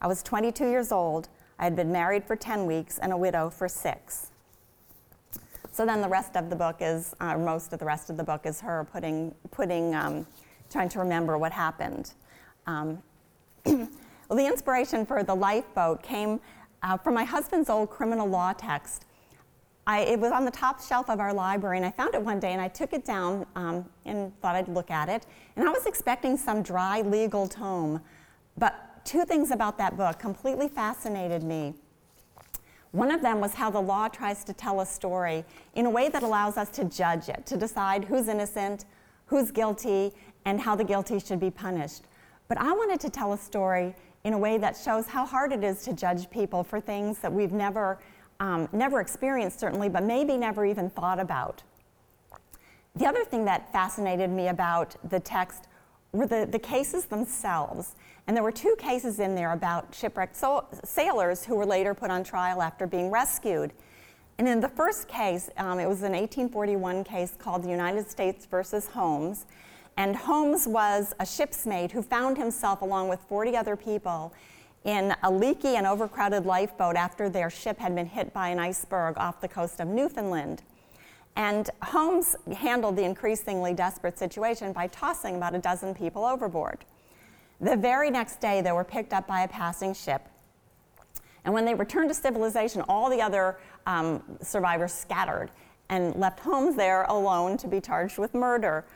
[0.00, 1.28] I was 22 years old.
[1.58, 4.30] I had been married for 10 weeks and a widow for six.
[5.70, 8.24] So then the rest of the book is, uh, most of the rest of the
[8.24, 10.26] book is her putting, putting um,
[10.70, 12.12] trying to remember what happened.
[12.66, 13.02] Um,
[13.66, 13.88] well,
[14.30, 16.40] the inspiration for the lifeboat came
[16.82, 19.04] uh, from my husband's old criminal law text.
[19.86, 22.38] I, it was on the top shelf of our library, and I found it one
[22.38, 25.26] day, and I took it down um, and thought I'd look at it.
[25.56, 28.00] And I was expecting some dry legal tome,
[28.56, 31.74] but two things about that book completely fascinated me.
[32.92, 35.44] One of them was how the law tries to tell a story
[35.74, 38.84] in a way that allows us to judge it, to decide who's innocent,
[39.26, 40.12] who's guilty,
[40.44, 42.04] and how the guilty should be punished.
[42.48, 45.64] But I wanted to tell a story in a way that shows how hard it
[45.64, 47.98] is to judge people for things that we've never,
[48.40, 51.62] um, never experienced, certainly, but maybe never even thought about.
[52.96, 55.68] The other thing that fascinated me about the text
[56.12, 57.94] were the, the cases themselves.
[58.26, 62.10] And there were two cases in there about shipwrecked so- sailors who were later put
[62.10, 63.72] on trial after being rescued.
[64.38, 68.46] And in the first case, um, it was an 1841 case called the United States
[68.46, 69.46] versus Holmes.
[70.00, 74.32] And Holmes was a ship's mate who found himself, along with 40 other people,
[74.84, 79.18] in a leaky and overcrowded lifeboat after their ship had been hit by an iceberg
[79.18, 80.62] off the coast of Newfoundland.
[81.36, 86.78] And Holmes handled the increasingly desperate situation by tossing about a dozen people overboard.
[87.60, 90.26] The very next day, they were picked up by a passing ship.
[91.44, 95.50] And when they returned to civilization, all the other um, survivors scattered
[95.90, 98.86] and left Holmes there alone to be charged with murder.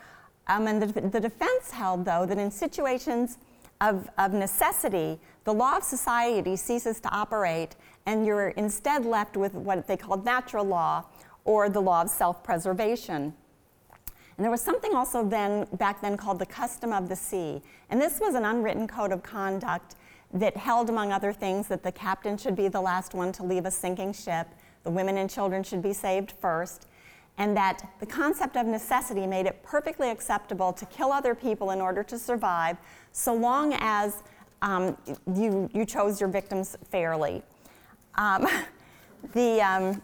[0.46, 3.38] Um, and the, the defense held, though, that in situations
[3.80, 7.76] of, of necessity, the law of society ceases to operate,
[8.06, 11.04] and you're instead left with what they called natural law
[11.44, 13.34] or the law of self preservation.
[14.36, 17.62] And there was something also then, back then, called the custom of the sea.
[17.90, 19.94] And this was an unwritten code of conduct
[20.32, 23.64] that held, among other things, that the captain should be the last one to leave
[23.64, 24.48] a sinking ship,
[24.82, 26.86] the women and children should be saved first,
[27.38, 31.80] and that the concept of necessity made it perfectly acceptable to kill other people in
[31.80, 32.76] order to survive,
[33.12, 34.22] so long as
[34.62, 34.96] um,
[35.34, 37.42] you, you chose your victims fairly.
[38.14, 38.46] Um,
[39.34, 40.02] the, um,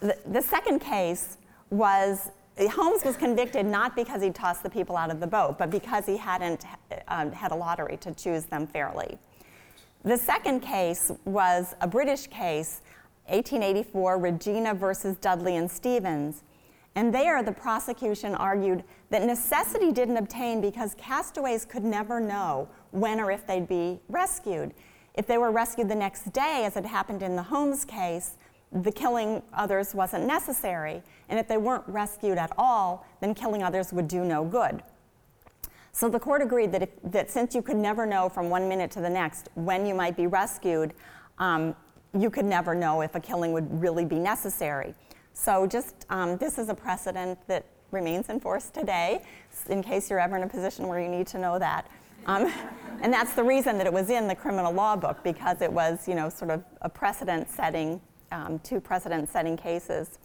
[0.00, 1.38] the, the, second case
[1.70, 5.70] was Holmes was convicted not because he tossed the people out of the boat, but
[5.70, 6.64] because he hadn't
[7.08, 9.18] uh, had a lottery to choose them fairly.
[10.04, 12.80] The second case was a British case,
[13.26, 16.44] 1884, Regina versus Dudley and Stevens.
[16.96, 23.20] And there, the prosecution argued that necessity didn't obtain because castaways could never know when
[23.20, 24.72] or if they'd be rescued.
[25.12, 28.38] If they were rescued the next day, as had happened in the Holmes case,
[28.72, 31.02] the killing others wasn't necessary.
[31.28, 34.82] And if they weren't rescued at all, then killing others would do no good.
[35.92, 38.90] So the court agreed that, if, that since you could never know from one minute
[38.92, 40.94] to the next when you might be rescued,
[41.38, 41.76] um,
[42.18, 44.94] you could never know if a killing would really be necessary.
[45.38, 49.22] So just um, this is a precedent that remains in force today,
[49.68, 51.88] in case you're ever in a position where you need to know that.
[52.24, 52.50] Um,
[53.02, 56.08] and that's the reason that it was in the criminal law book because it was,
[56.08, 58.00] you know, sort of a precedent-setting,
[58.32, 60.18] um, two precedent-setting cases.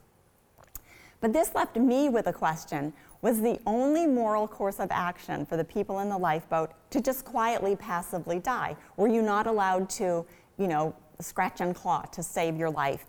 [1.20, 5.57] But this left me with a question: Was the only moral course of action for
[5.57, 8.78] the people in the lifeboat to just quietly, passively die?
[8.95, 10.26] Were you not allowed to,
[10.57, 13.05] you know, scratch and claw to save your life?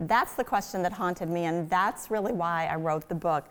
[0.00, 3.46] That's the question that haunted me, and that's really why I wrote the book.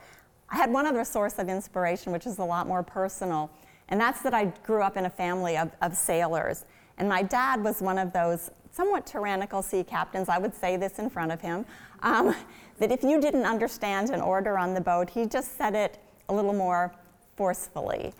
[0.50, 3.52] I had one other source of inspiration, which is a lot more personal,
[3.90, 6.66] and that's that I grew up in a family of, of sailors.
[6.98, 11.00] And my dad was one of those somewhat tyrannical sea captains, I would say this
[11.00, 11.66] in front of him,
[12.02, 12.36] um,
[12.80, 15.98] that if you didn't understand an order on the boat, he just said it
[16.30, 16.94] a little more
[17.36, 18.14] forcefully.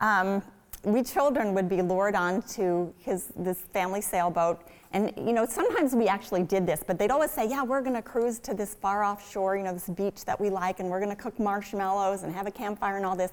[0.00, 0.42] Um,
[0.84, 4.62] we children would be lured onto his, this family sailboat
[4.96, 7.96] and you know, sometimes we actually did this, but they'd always say, "Yeah, we're going
[7.96, 10.88] to cruise to this far off shore, you know, this beach that we like, and
[10.88, 13.32] we're going to cook marshmallows and have a campfire and all this."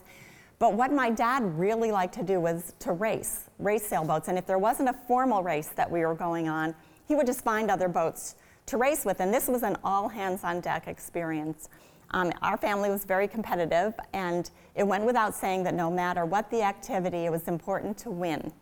[0.59, 4.27] But what my dad really liked to do was to race, race sailboats.
[4.27, 6.75] And if there wasn't a formal race that we were going on,
[7.07, 8.35] he would just find other boats
[8.65, 9.19] to race with.
[9.19, 11.69] And this was an all hands on deck experience.
[12.13, 16.49] Um, our family was very competitive, and it went without saying that no matter what
[16.51, 18.53] the activity, it was important to win.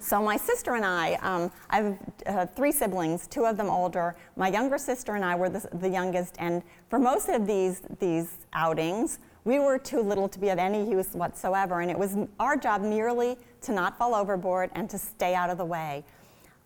[0.00, 4.16] So my sister and I, um, I have uh, three siblings, two of them older.
[4.36, 8.30] My younger sister and I were the, the youngest, and for most of these, these
[8.52, 12.56] outings, we were too little to be of any use whatsoever, and it was our
[12.56, 16.04] job merely to not fall overboard and to stay out of the way.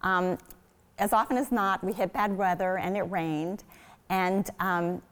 [0.00, 0.38] Um,
[0.98, 3.64] as often as not, we hit bad weather and it rained,
[4.08, 5.02] and um,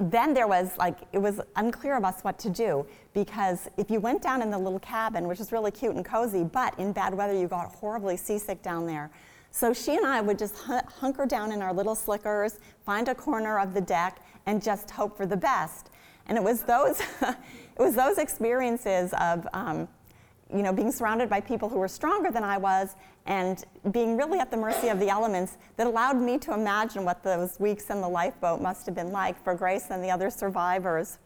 [0.00, 4.00] then there was like, it was unclear of us what to do because if you
[4.00, 7.14] went down in the little cabin, which is really cute and cozy, but in bad
[7.14, 9.10] weather you got horribly seasick down there.
[9.50, 13.58] So she and I would just hunker down in our little slickers, find a corner
[13.58, 15.90] of the deck, and just hope for the best.
[16.26, 17.36] And it was those, it
[17.78, 19.88] was those experiences of, um,
[20.54, 22.96] you know, being surrounded by people who were stronger than I was
[23.26, 27.22] and being really at the mercy of the elements that allowed me to imagine what
[27.22, 31.18] those weeks in the lifeboat must have been like for Grace and the other survivors.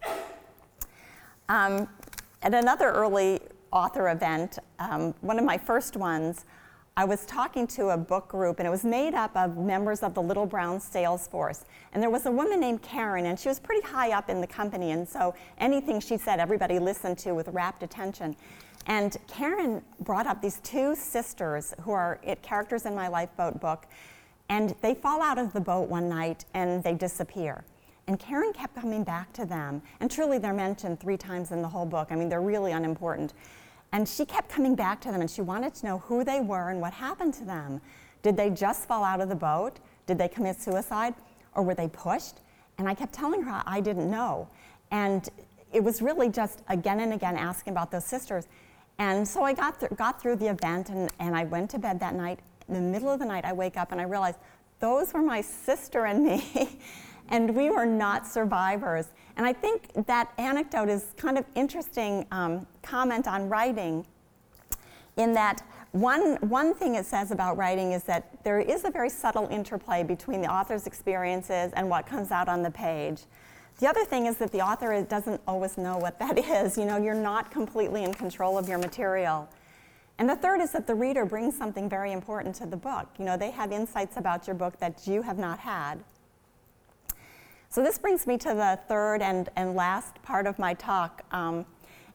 [1.49, 1.89] Um,
[2.43, 3.41] at another early
[3.73, 6.45] author event, um, one of my first ones,
[6.97, 10.15] I was talking to a book group, and it was made up of members of
[10.15, 11.65] the Little Brown Sales Force.
[11.93, 14.47] And there was a woman named Karen, and she was pretty high up in the
[14.47, 18.37] company, and so anything she said, everybody listened to with rapt attention.
[18.87, 23.87] And Karen brought up these two sisters who are characters in my lifeboat book,
[24.49, 27.65] and they fall out of the boat one night and they disappear.
[28.07, 31.69] And Karen kept coming back to them, and truly they're mentioned three times in the
[31.69, 32.09] whole book.
[32.11, 33.33] I mean, they're really unimportant.
[33.93, 36.69] And she kept coming back to them, and she wanted to know who they were
[36.69, 37.81] and what happened to them.
[38.23, 39.79] Did they just fall out of the boat?
[40.07, 41.15] Did they commit suicide?
[41.55, 42.41] Or were they pushed?
[42.77, 44.49] And I kept telling her I didn't know.
[44.91, 45.29] And
[45.73, 48.49] it was really just again and again asking about those sisters.
[48.99, 52.01] And so I got, th- got through the event and, and I went to bed
[52.01, 52.41] that night.
[52.69, 54.35] In the middle of the night, I wake up and I realize
[54.79, 56.79] those were my sister and me,
[57.29, 59.09] and we were not survivors.
[59.37, 64.07] And I think that anecdote is kind of interesting um, comment on writing,
[65.17, 69.09] in that one, one thing it says about writing is that there is a very
[69.09, 73.23] subtle interplay between the author's experiences and what comes out on the page.
[73.81, 76.79] The other thing is that the author doesn't always know what that is.
[76.79, 79.49] You know, you're not completely in control of your material.
[80.19, 83.09] And the third is that the reader brings something very important to the book.
[83.19, 86.05] You know, they have insights about your book that you have not had.
[87.69, 91.23] So this brings me to the third and, and last part of my talk.
[91.33, 91.67] Um,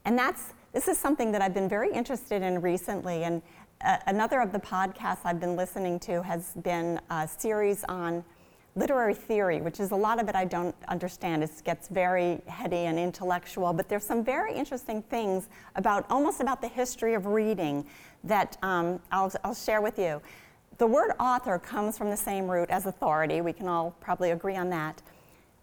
[0.05, 3.25] and that's, this is something that I've been very interested in recently.
[3.25, 3.41] And
[3.83, 8.23] uh, another of the podcasts I've been listening to has been a series on
[8.79, 11.43] literary theory, which is a lot of it I don't understand.
[11.43, 16.61] It gets very heady and intellectual, but there's some very interesting things about almost about
[16.61, 17.85] the history of reading
[18.23, 20.21] that um, I'll, I'll share with you.
[20.77, 23.41] The word author comes from the same root as authority.
[23.41, 25.01] We can all probably agree on that.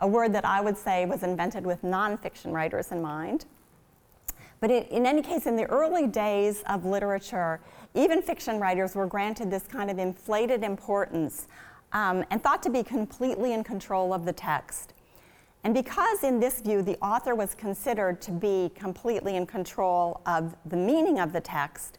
[0.01, 3.47] A word that I would say was invented with nonfiction writers in mind.
[4.61, 7.61] But it, in any case, in the early days of literature,
[7.95, 11.47] even fiction writers were granted this kind of inflated importance
[11.93, 14.95] um, and thought to be completely in control of the text.
[15.64, 20.55] And because, in this view, the author was considered to be completely in control of
[20.66, 21.99] the meaning of the text,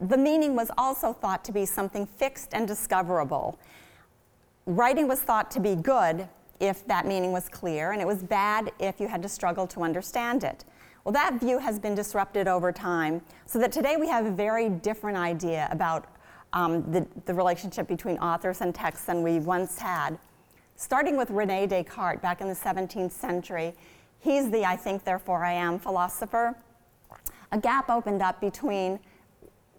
[0.00, 3.58] the meaning was also thought to be something fixed and discoverable.
[4.64, 6.28] Writing was thought to be good
[6.60, 9.82] if that meaning was clear, and it was bad if you had to struggle to
[9.82, 10.64] understand it.
[11.04, 14.68] Well, that view has been disrupted over time, so that today we have a very
[14.68, 16.06] different idea about
[16.52, 20.18] um, the, the relationship between authors and texts than we once had.
[20.76, 23.74] Starting with Rene Descartes back in the 17th century,
[24.20, 26.56] he's the I think, therefore I am philosopher.
[27.52, 29.00] A gap opened up between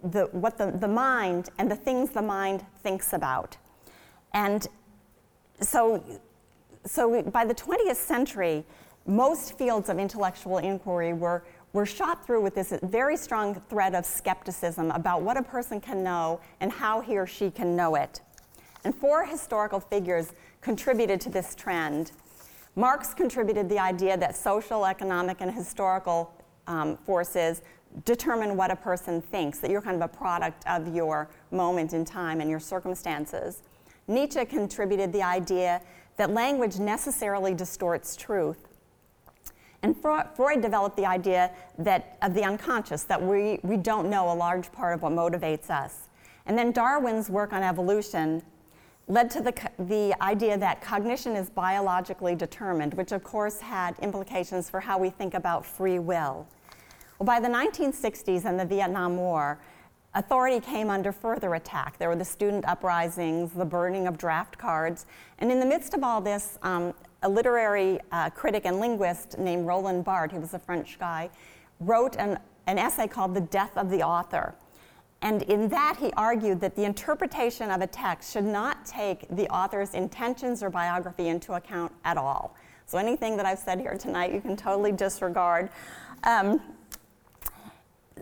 [0.02, 3.56] the, what the, the mind and the things the mind thinks about.
[4.32, 4.66] And
[5.60, 6.02] so,
[6.84, 8.64] so by the 20th century,
[9.06, 14.04] most fields of intellectual inquiry were we're shot through with this very strong thread of
[14.04, 18.20] skepticism about what a person can know and how he or she can know it.
[18.84, 22.12] And four historical figures contributed to this trend.
[22.76, 26.32] Marx contributed the idea that social, economic, and historical
[26.66, 27.62] um, forces
[28.04, 32.04] determine what a person thinks, that you're kind of a product of your moment in
[32.04, 33.62] time and your circumstances.
[34.06, 35.82] Nietzsche contributed the idea
[36.16, 38.69] that language necessarily distorts truth.
[39.82, 44.34] And Freud developed the idea that of the unconscious, that we, we don't know a
[44.34, 46.08] large part of what motivates us.
[46.46, 48.42] And then Darwin's work on evolution
[49.08, 54.70] led to the, the idea that cognition is biologically determined, which of course had implications
[54.70, 56.46] for how we think about free will.
[57.18, 59.58] Well, by the 1960s and the Vietnam War,
[60.14, 61.98] authority came under further attack.
[61.98, 65.06] There were the student uprisings, the burning of draft cards,
[65.38, 69.66] and in the midst of all this, um, a literary uh, critic and linguist named
[69.66, 71.30] Roland Barthes, he was a French guy,
[71.80, 74.54] wrote an, an essay called The Death of the Author.
[75.22, 79.46] And in that, he argued that the interpretation of a text should not take the
[79.48, 82.56] author's intentions or biography into account at all.
[82.86, 85.68] So anything that I've said here tonight, you can totally disregard.
[86.24, 86.60] Um,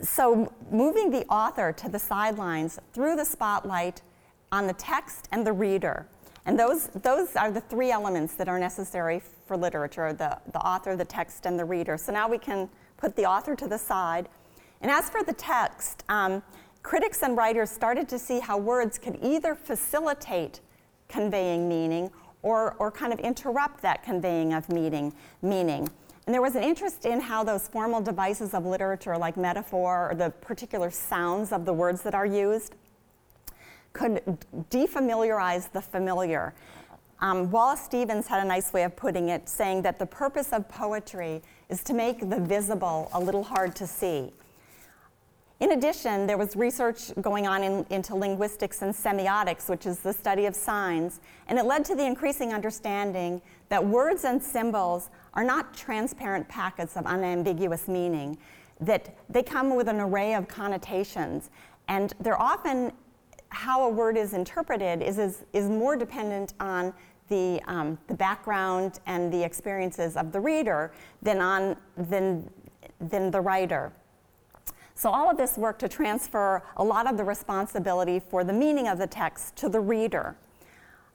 [0.03, 4.03] so moving the author to the sidelines through the spotlight
[4.51, 6.07] on the text and the reader
[6.49, 10.97] and those, those are the three elements that are necessary for literature the, the author,
[10.97, 11.99] the text, and the reader.
[11.99, 14.31] So now we can put the author to the side.
[14.81, 16.43] And as for the text, um,
[16.83, 20.61] critics and writers started to see how words could either facilitate
[21.07, 25.87] conveying meaning or, or kind of interrupt that conveying of meaning, meaning.
[26.25, 30.15] And there was an interest in how those formal devices of literature, like metaphor or
[30.15, 32.75] the particular sounds of the words that are used,
[33.93, 34.23] could
[34.71, 36.55] defamiliarize the familiar.
[37.21, 40.69] Um, Wallace Stevens had a nice way of putting it, saying that the purpose of
[40.69, 44.33] poetry is to make the visible a little hard to see.
[45.61, 50.13] In addition, there was research going on in, into linguistics and semiotics, which is the
[50.13, 51.19] study of signs,
[51.49, 56.97] and it led to the increasing understanding that words and symbols are not transparent packets
[56.97, 58.39] of unambiguous meaning,
[58.81, 61.51] that they come with an array of connotations,
[61.89, 62.93] and they're often
[63.51, 66.93] how a word is interpreted is, is, is more dependent on
[67.29, 70.93] the, um, the background and the experiences of the reader
[71.23, 72.49] than on than,
[73.01, 73.93] than the writer.
[74.95, 78.89] So all of this work to transfer a lot of the responsibility for the meaning
[78.89, 80.37] of the text to the reader.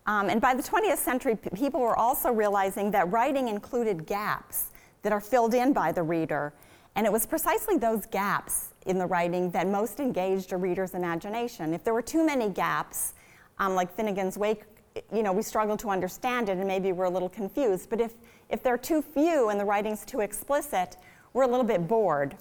[0.06, 4.72] Um, and by the 20th century, p- people were also realizing that writing included gaps
[5.02, 6.54] that are filled in by the reader.
[6.96, 11.74] And it was precisely those gaps in the writing that most engaged a reader's imagination.
[11.74, 13.14] If there were too many gaps,
[13.60, 14.64] um, like Finnegans Wake,
[15.12, 17.90] you know, we struggle to understand it and maybe we're a little confused.
[17.90, 18.14] But if,
[18.50, 20.98] if there are too few and the writing's too explicit,
[21.34, 22.36] we're a little bit bored.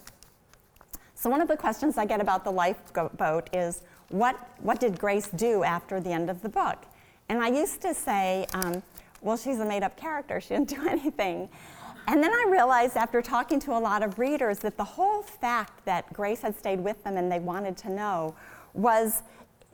[1.14, 5.28] So one of the questions I get about the lifeboat is, what, what did Grace
[5.28, 6.84] do after the end of the book?
[7.28, 8.82] And I used to say, um,
[9.22, 10.40] well, she's a made up character.
[10.40, 11.48] She didn't do anything.
[12.08, 15.84] And then I realized after talking to a lot of readers that the whole fact
[15.84, 18.34] that Grace had stayed with them and they wanted to know
[18.74, 19.22] was,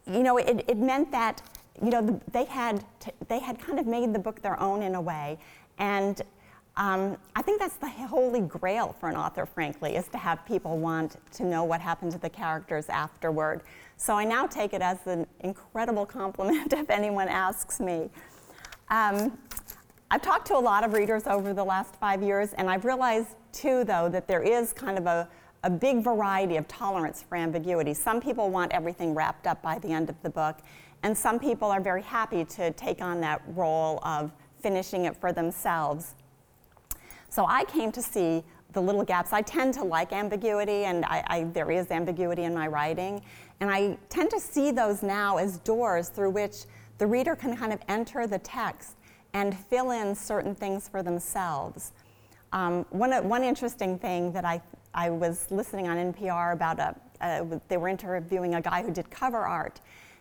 [0.06, 1.40] you know, it, it meant that,
[1.82, 4.82] you know, the, they, had t- they had kind of made the book their own
[4.82, 5.38] in a way.
[5.78, 6.20] And
[6.76, 10.78] um, I think that's the holy grail for an author, frankly, is to have people
[10.78, 13.62] want to know what happened to the characters afterward.
[13.96, 18.10] So I now take it as an incredible compliment if anyone asks me.
[18.90, 19.36] Um,
[20.10, 23.36] I've talked to a lot of readers over the last five years, and I've realized
[23.52, 25.28] too, though, that there is kind of a,
[25.64, 27.92] a big variety of tolerance for ambiguity.
[27.92, 30.60] Some people want everything wrapped up by the end of the book,
[31.02, 34.32] and some people are very happy to take on that role of
[34.62, 36.14] finishing it for themselves.
[37.28, 38.42] So I came to see
[38.72, 39.34] the little gaps.
[39.34, 43.20] I tend to like ambiguity, and I, I, there is ambiguity in my writing.
[43.60, 46.64] And I tend to see those now as doors through which
[46.96, 48.94] the reader can kind of enter the text
[49.34, 51.92] and fill in certain things for themselves.
[52.52, 54.62] Um, one, uh, one interesting thing that I,
[54.94, 58.82] I was listening on NPR about, uh, uh, a, a, they were interviewing a guy
[58.82, 59.80] who did cover art,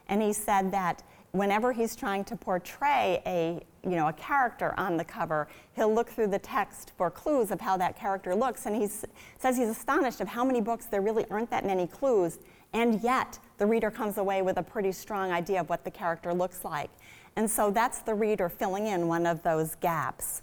[0.10, 4.98] and he said that whenever he's trying to portray a, you know, a character on
[4.98, 8.76] the cover, he'll look through the text for clues of how that character looks, and
[8.76, 12.40] he says he's astonished of how many books there really aren't that many clues,
[12.74, 16.34] and yet the reader comes away with a pretty strong idea of what the character
[16.34, 16.90] looks like.
[17.38, 20.42] And so that's the reader filling in one of those gaps.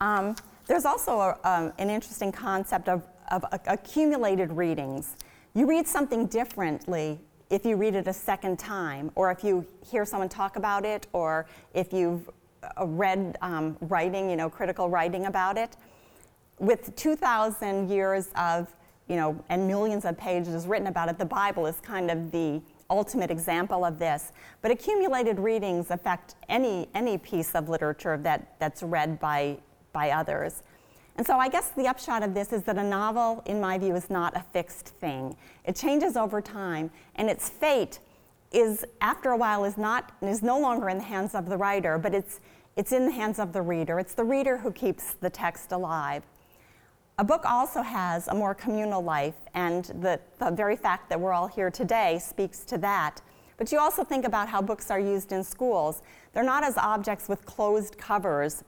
[0.00, 0.34] Um,
[0.66, 5.14] there's also a, um, an interesting concept of, of accumulated readings.
[5.54, 7.20] You read something differently
[7.50, 11.06] if you read it a second time, or if you hear someone talk about it,
[11.12, 12.28] or if you've
[12.76, 15.76] uh, read um, writing, you know, critical writing about it.
[16.58, 18.74] With 2,000 years of,
[19.06, 22.60] you know, and millions of pages written about it, the Bible is kind of the
[22.92, 24.32] ultimate example of this.
[24.60, 29.58] But accumulated readings affect any, any piece of literature that, that's read by,
[29.92, 30.62] by others.
[31.16, 33.94] And so I guess the upshot of this is that a novel, in my view,
[33.96, 35.36] is not a fixed thing.
[35.64, 37.98] It changes over time, and its fate
[38.50, 41.98] is, after a while, is, not, is no longer in the hands of the writer,
[41.98, 42.40] but it's,
[42.76, 43.98] it's in the hands of the reader.
[43.98, 46.22] It's the reader who keeps the text alive.
[47.22, 51.32] A book also has a more communal life, and the, the very fact that we're
[51.32, 53.22] all here today speaks to that.
[53.58, 56.02] But you also think about how books are used in schools.
[56.32, 58.64] They're not as objects with closed covers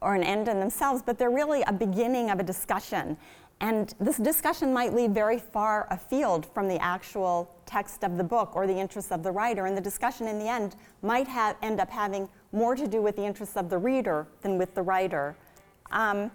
[0.00, 3.16] or an end in themselves, but they're really a beginning of a discussion.
[3.60, 8.54] And this discussion might lead very far afield from the actual text of the book
[8.54, 11.80] or the interests of the writer, and the discussion in the end might have, end
[11.80, 15.34] up having more to do with the interests of the reader than with the writer.
[15.90, 16.30] Um,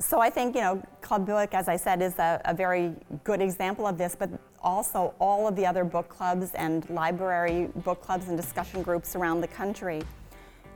[0.00, 3.42] so I think, you know, Club Book, as I said, is a, a, very good
[3.42, 4.30] example of this, but
[4.62, 9.42] also all of the other book clubs and library book clubs and discussion groups around
[9.42, 10.00] the country.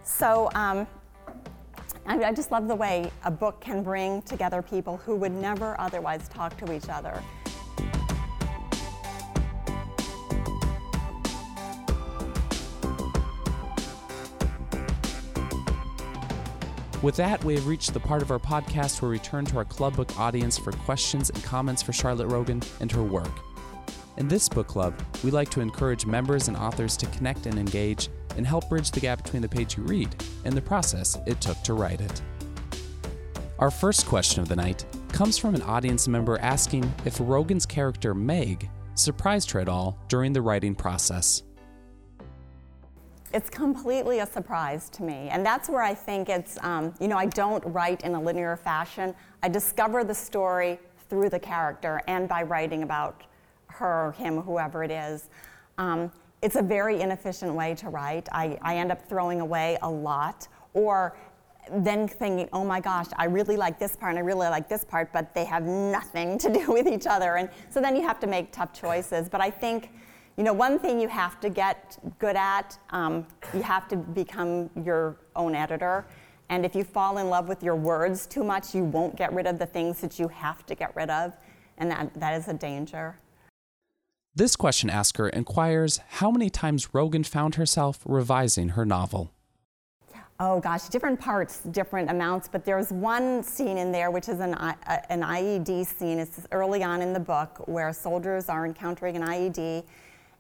[0.03, 0.87] So um,
[2.05, 5.79] I, I just love the way a book can bring together people who would never
[5.81, 7.23] otherwise talk to each other.
[17.05, 19.67] With that, we have reached the part of our podcast where we turn to our
[19.67, 23.29] Club Book audience for questions and comments for Charlotte Rogan and her work.
[24.17, 28.09] In this book club, we like to encourage members and authors to connect and engage
[28.39, 31.61] and help bridge the gap between the page you read and the process it took
[31.65, 32.23] to write it.
[33.59, 38.15] Our first question of the night comes from an audience member asking if Rogan's character
[38.15, 41.43] Meg surprised her at all during the writing process.
[43.35, 45.29] It's completely a surprise to me.
[45.29, 48.57] And that's where I think it's, um, you know, I don't write in a linear
[48.57, 49.13] fashion.
[49.43, 50.79] I discover the story
[51.11, 53.25] through the character and by writing about
[53.67, 55.31] her, him, whoever it is.
[55.79, 56.13] Um,
[56.43, 58.29] it's a very inefficient way to write.
[58.31, 61.17] I, I end up throwing away a lot or
[61.73, 64.85] then thinking, oh my gosh, I really like this part and I really like this
[64.85, 67.35] part, but they have nothing to do with each other.
[67.39, 69.29] And so then you have to make tough choices.
[69.29, 69.91] But I think
[70.37, 74.69] you know, one thing you have to get good at, um, you have to become
[74.85, 76.05] your own editor.
[76.49, 79.47] And if you fall in love with your words too much, you won't get rid
[79.47, 81.37] of the things that you have to get rid of.
[81.79, 83.19] And that, that is a danger.
[84.35, 89.31] This question asker inquires how many times Rogan found herself revising her novel.
[90.41, 94.55] Oh gosh, different parts, different amounts, but there's one scene in there which is an,
[94.55, 96.19] an IED scene.
[96.19, 99.85] It's early on in the book where soldiers are encountering an IED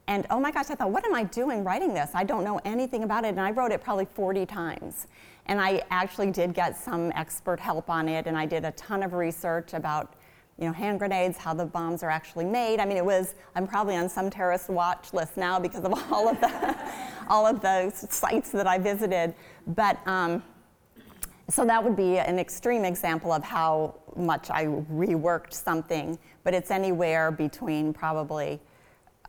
[0.07, 2.11] and oh my gosh, I thought, what am I doing writing this?
[2.15, 3.29] I don't know anything about it.
[3.29, 5.07] And I wrote it probably 40 times.
[5.47, 8.27] And I actually did get some expert help on it.
[8.27, 10.15] And I did a ton of research about
[10.59, 12.81] you know, hand grenades, how the bombs are actually made.
[12.81, 16.29] I mean, it was, I'm probably on some terrorist watch list now because of all
[16.29, 16.77] of the,
[17.29, 19.35] all of the sites that I visited.
[19.67, 20.43] But, um,
[21.51, 26.71] so that would be an extreme example of how much I reworked something, but it's
[26.71, 28.61] anywhere between probably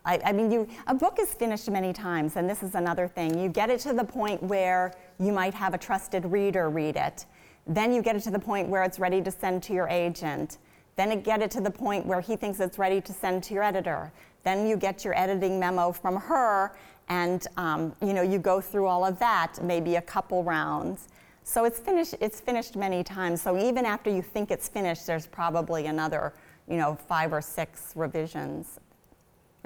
[0.06, 3.36] I, I, mean, you, a book is finished many times, and this is another thing.
[3.36, 7.26] You get it to the point where you might have a trusted reader read it.
[7.66, 10.58] Then you get it to the point where it's ready to send to your agent.
[10.94, 13.54] Then you get it to the point where he thinks it's ready to send to
[13.54, 14.12] your editor.
[14.44, 16.76] Then you get your editing memo from her,
[17.08, 21.08] and um, you know you go through all of that, maybe a couple rounds.
[21.42, 22.14] So it's finished.
[22.20, 23.42] It's finished many times.
[23.42, 26.32] So even after you think it's finished, there's probably another,
[26.68, 28.78] you know, five or six revisions.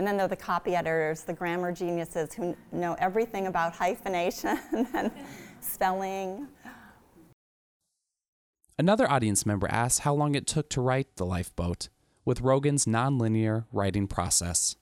[0.01, 4.59] And then there are the copy editors, the grammar geniuses who know everything about hyphenation
[4.95, 5.11] and
[5.61, 6.49] spelling.
[8.79, 11.91] Another audience member asked how long it took to write The Lifeboat
[12.25, 14.75] with Rogan's nonlinear writing process.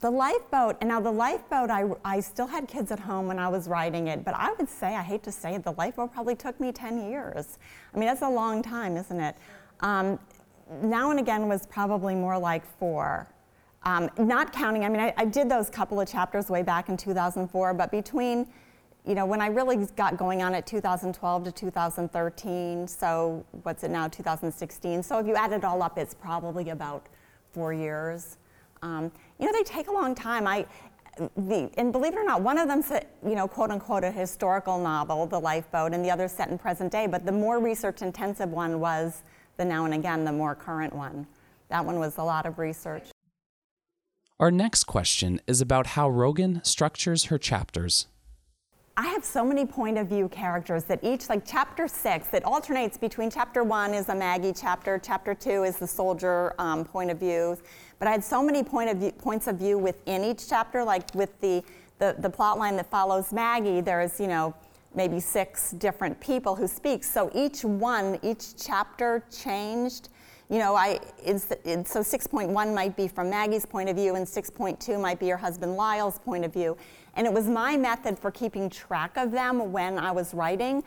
[0.00, 3.46] The lifeboat, and now the lifeboat, I, I still had kids at home when I
[3.46, 6.34] was writing it, but I would say, I hate to say it, the lifeboat probably
[6.34, 7.58] took me 10 years.
[7.94, 9.36] I mean, that's a long time, isn't it?
[9.78, 10.18] Um,
[10.82, 13.28] now and again was probably more like four.
[13.84, 16.96] Um, not counting, I mean, I, I, did those couple of chapters way back in
[16.96, 18.48] 2004, but between,
[19.06, 23.90] you know, when I really got going on it 2012 to 2013, so what's it
[23.90, 25.02] now, 2016.
[25.04, 27.06] So if you add it all up, it's probably about
[27.52, 28.36] four years.
[28.82, 30.46] Um, you know, they take a long time.
[30.46, 30.66] I,
[31.36, 32.90] the, and believe it or not, one of them's,
[33.24, 36.92] you know, quote unquote, a historical novel, The Lifeboat, and the other set in present
[36.92, 37.06] day.
[37.06, 39.22] But the more research intensive one was
[39.58, 41.26] the now and again, the more current one.
[41.68, 43.08] That one was a lot of research.
[44.40, 48.06] Our next question is about how Rogan structures her chapters.
[48.96, 52.96] I have so many point of view characters that each, like chapter six, that alternates
[52.96, 57.18] between chapter one is a Maggie chapter, chapter two is the soldier um, point of
[57.18, 57.58] views.
[57.98, 61.14] But I had so many point of view, points of view within each chapter, like
[61.14, 61.62] with the,
[61.98, 64.54] the, the plot line that follows Maggie, there's, you know,
[64.98, 67.04] maybe six different people who speak.
[67.04, 70.08] So each one, each chapter changed.
[70.50, 75.20] You know, I, so 6.1 might be from Maggie's point of view, and 6.2 might
[75.20, 76.76] be your husband Lyle's point of view.
[77.14, 80.82] And it was my method for keeping track of them when I was writing.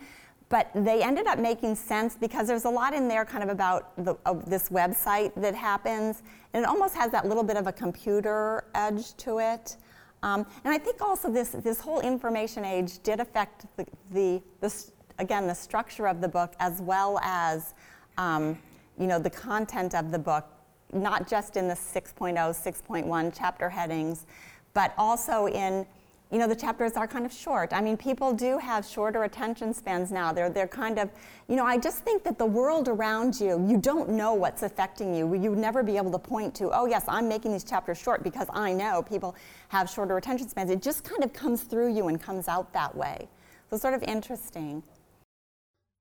[0.50, 3.96] But they ended up making sense because there's a lot in there kind of about
[4.04, 4.14] the,
[4.46, 6.22] this website that happens.
[6.52, 9.78] And it almost has that little bit of a computer edge to it.
[10.22, 14.84] Um, and I think also this, this whole information age did affect the, the, the
[15.18, 17.74] again, the structure of the book as well as,
[18.18, 18.58] um,
[18.98, 20.46] you know, the content of the book,
[20.92, 24.26] not just in the 6.0, 6.1 chapter headings,
[24.74, 25.86] but also in
[26.32, 27.74] you know, the chapters are kind of short.
[27.74, 30.32] I mean, people do have shorter attention spans now.
[30.32, 31.10] They're, they're kind of,
[31.46, 35.14] you know, I just think that the world around you, you don't know what's affecting
[35.14, 35.34] you.
[35.34, 38.22] You would never be able to point to, oh, yes, I'm making these chapters short
[38.22, 39.36] because I know people
[39.68, 40.70] have shorter attention spans.
[40.70, 43.28] It just kind of comes through you and comes out that way.
[43.68, 44.82] So sort of interesting.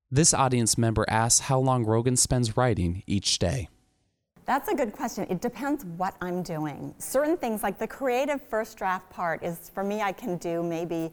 [0.10, 3.68] This audience member asks how long Rogan spends writing each day.
[4.52, 5.26] That's a good question.
[5.30, 6.94] It depends what I'm doing.
[6.98, 11.10] Certain things, like the creative first draft part, is for me, I can do maybe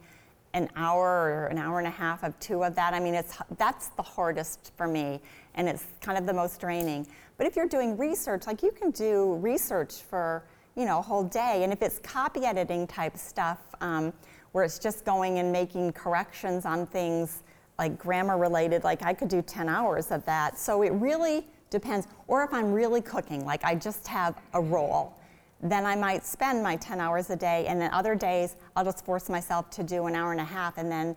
[0.54, 2.94] an hour or an hour and a half of two of that.
[2.94, 5.20] I mean, it's, that's the hardest for me,
[5.54, 7.06] and it's kind of the most draining.
[7.36, 10.42] But if you're doing research, like you can do research for
[10.74, 14.12] you know a whole day, and if it's copy editing type stuff, um,
[14.50, 17.44] where it's just going and making corrections on things
[17.78, 20.58] like grammar related, like I could do 10 hours of that.
[20.58, 22.06] So it really depends.
[22.26, 25.14] Or if I'm really cooking, like I just have a roll,
[25.60, 29.04] then I might spend my 10 hours a day, and then other days I'll just
[29.04, 31.16] force myself to do an hour and a half, and then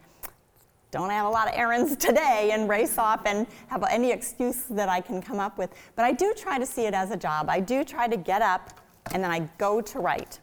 [0.89, 4.89] don't have a lot of errands today and race off and have any excuse that
[4.89, 5.69] I can come up with.
[5.95, 7.49] But I do try to see it as a job.
[7.49, 8.81] I do try to get up
[9.13, 10.39] and then I go to write.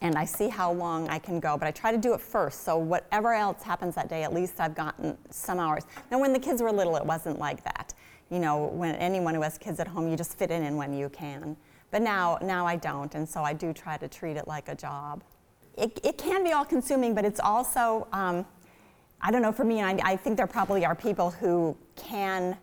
[0.00, 2.64] And I see how long I can go, but I try to do it first.
[2.64, 5.84] So whatever else happens that day, at least I've gotten some hours.
[6.10, 7.94] Now, when the kids were little, it wasn't like that
[8.34, 11.08] you know, when anyone who has kids at home, you just fit in when you
[11.08, 11.56] can.
[11.92, 14.74] But now, now I don't, and so I do try to treat it like a
[14.74, 15.22] job.
[15.78, 18.44] It, it can be all consuming, but it's also, um,
[19.20, 22.56] I don't know, for me, I, I think there probably are people who can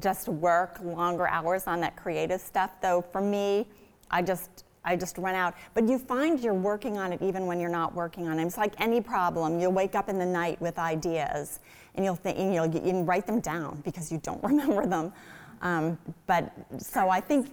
[0.00, 3.66] just work longer hours on that creative stuff, though for me,
[4.10, 5.54] I just, I just run out.
[5.74, 8.46] But you find you're working on it even when you're not working on it.
[8.46, 9.60] It's like any problem.
[9.60, 11.60] You'll wake up in the night with ideas
[11.98, 15.12] and you'll think, and you'll, you write them down because you don't remember them.
[15.60, 17.50] Um, but so I think,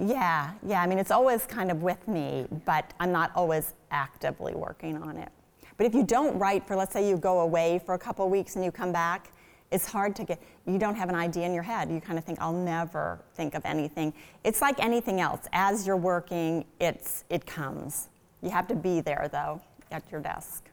[0.00, 0.80] yeah, yeah.
[0.80, 5.18] I mean, it's always kind of with me, but I'm not always actively working on
[5.18, 5.28] it.
[5.76, 8.56] But if you don't write for, let's say, you go away for a couple weeks
[8.56, 9.30] and you come back,
[9.70, 10.40] it's hard to get.
[10.66, 11.90] You don't have an idea in your head.
[11.90, 14.14] You kind of think, I'll never think of anything.
[14.42, 15.40] It's like anything else.
[15.52, 18.08] As you're working, it's it comes.
[18.42, 20.64] You have to be there though, at your desk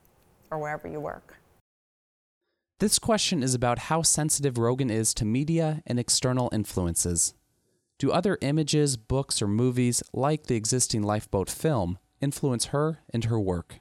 [0.50, 1.38] or wherever you work.
[2.80, 7.34] This question is about how sensitive Rogan is to media and external influences.
[7.98, 13.40] Do other images, books, or movies, like the existing Lifeboat film, influence her and her
[13.40, 13.80] work?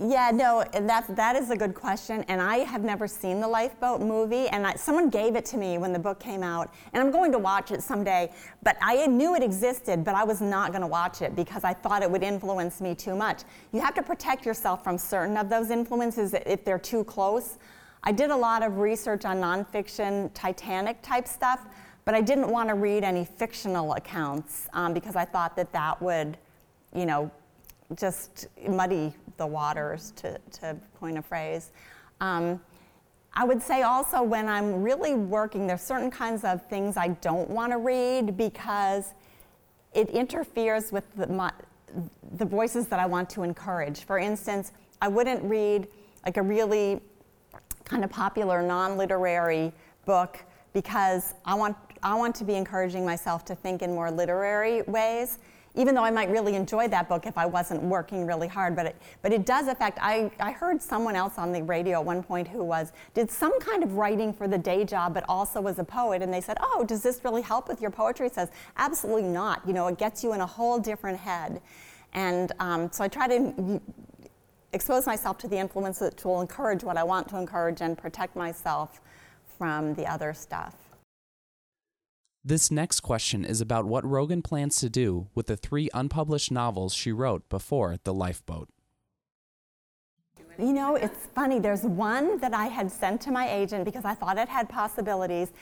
[0.00, 2.24] Yeah, no, that, that is a good question.
[2.28, 4.48] And I have never seen the Lifeboat movie.
[4.48, 6.72] And I, someone gave it to me when the book came out.
[6.92, 8.32] And I'm going to watch it someday.
[8.62, 11.74] But I knew it existed, but I was not going to watch it because I
[11.74, 13.42] thought it would influence me too much.
[13.72, 17.58] You have to protect yourself from certain of those influences if they're too close.
[18.02, 21.66] I did a lot of research on nonfiction Titanic type stuff,
[22.06, 26.00] but I didn't want to read any fictional accounts um, because I thought that that
[26.00, 26.38] would,
[26.96, 27.30] you know,
[27.96, 31.70] just muddy the waters, to, to coin a phrase.
[32.20, 32.60] Um,
[33.34, 37.48] I would say also when I'm really working, there's certain kinds of things I don't
[37.48, 39.14] want to read because
[39.94, 41.50] it interferes with the, my,
[42.36, 44.04] the voices that I want to encourage.
[44.04, 45.88] For instance, I wouldn't read
[46.24, 47.00] like a really
[47.84, 49.72] kind of popular non-literary
[50.04, 50.38] book
[50.72, 55.38] because I want, I want to be encouraging myself to think in more literary ways
[55.74, 58.76] even though I might really enjoy that book if I wasn't working really hard.
[58.76, 59.98] But it, but it does affect.
[60.00, 63.58] I, I heard someone else on the radio at one point who was did some
[63.60, 66.58] kind of writing for the day job, but also was a poet, and they said,
[66.60, 69.62] "Oh, does this really help with your poetry?" It says, "Absolutely not.
[69.66, 71.60] You know, it gets you in a whole different head."
[72.12, 73.80] And um, so I try to
[74.72, 78.36] expose myself to the influence that will encourage what I want to encourage and protect
[78.36, 79.00] myself
[79.58, 80.81] from the other stuff.
[82.44, 86.92] This next question is about what Rogan plans to do with the three unpublished novels
[86.92, 88.68] she wrote before The Lifeboat.
[90.58, 91.60] You know, it's funny.
[91.60, 95.52] There's one that I had sent to my agent because I thought it had possibilities.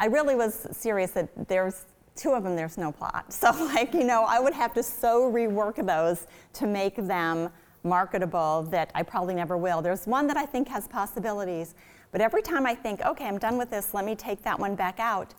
[0.00, 1.84] I really was serious that there's
[2.16, 3.26] two of them, there's no plot.
[3.32, 7.50] So, like, you know, I would have to so rework those to make them
[7.84, 9.80] marketable that I probably never will.
[9.80, 11.76] There's one that I think has possibilities,
[12.10, 14.74] but every time I think, okay, I'm done with this, let me take that one
[14.74, 15.34] back out,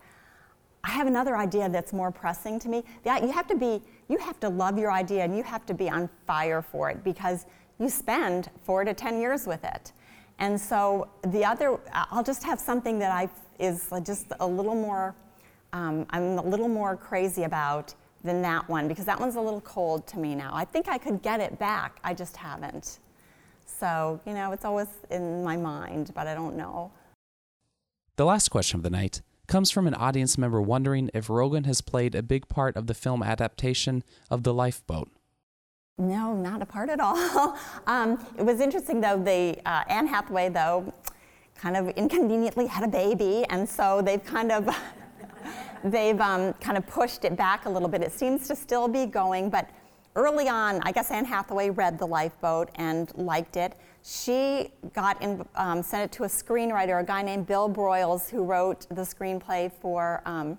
[0.84, 2.84] I have another idea that's more pressing to me.
[3.06, 5.74] Yeah, you have to be, you have to love your idea and you have to
[5.74, 7.46] be on fire for it because
[7.80, 9.94] you spend four to 10 years with it.
[10.40, 13.30] And so the other, I'll just have something that I
[13.60, 15.16] is just a little more,
[15.72, 19.62] um, I'm a little more crazy about than that one because that one's a little
[19.62, 20.52] cold to me now.
[20.54, 23.00] I think I could get it back, I just haven't.
[23.66, 26.92] So, you know, it's always in my mind, but I don't know.
[28.16, 31.82] The last question of the night comes from an audience member wondering if Rogan has
[31.82, 35.10] played a big part of the film adaptation of The Lifeboat.
[35.98, 37.58] No, not a part at all.
[37.88, 39.18] um, it was interesting though.
[39.18, 40.92] The uh, Anne Hathaway though,
[41.56, 44.76] kind of inconveniently had a baby, and so they've kind of
[45.84, 48.02] they've um, kind of pushed it back a little bit.
[48.02, 49.70] It seems to still be going, but
[50.16, 53.74] early on, I guess Anne Hathaway read The Lifeboat and liked it.
[54.04, 58.44] She got in, um, sent it to a screenwriter, a guy named Bill Broyles, who
[58.44, 60.58] wrote the screenplay for um,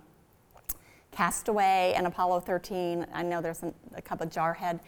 [1.13, 3.07] Castaway and Apollo 13.
[3.13, 4.81] I know there's a, couple of Jarhead.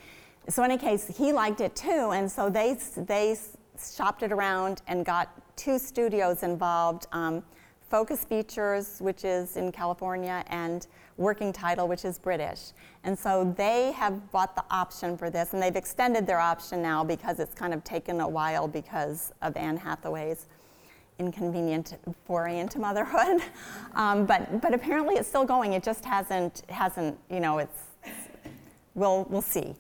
[0.49, 3.37] So in any case, he liked it too, and so they they
[3.79, 7.07] shopped it around and got two studios involved.
[7.13, 7.43] Um,
[7.89, 10.87] Focus Features, which is in California, and
[11.17, 12.73] Working Title, which is British.
[13.05, 17.05] And so they have bought the option for this, and they've extended their option now
[17.05, 20.47] because it's kind of taken a while because of Anne Hathaway's
[21.19, 23.41] inconvenient foray into motherhood.
[23.95, 25.73] Um, but, but apparently it's still going.
[25.73, 27.81] It just hasn't, hasn't you know, it's,
[28.95, 29.75] we'll, we'll see.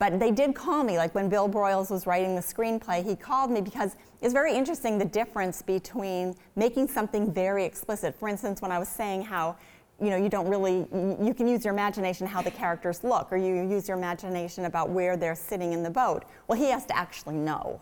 [0.00, 3.52] But they did call me, like when Bill Broyles was writing the screenplay, he called
[3.52, 8.14] me because it's very interesting the difference between making something very explicit.
[8.18, 9.56] For instance, when I was saying how
[10.00, 10.86] you know you don't really
[11.24, 14.90] you can use your imagination how the characters look or you use your imagination about
[14.90, 17.80] where they're sitting in the boat well he has to actually know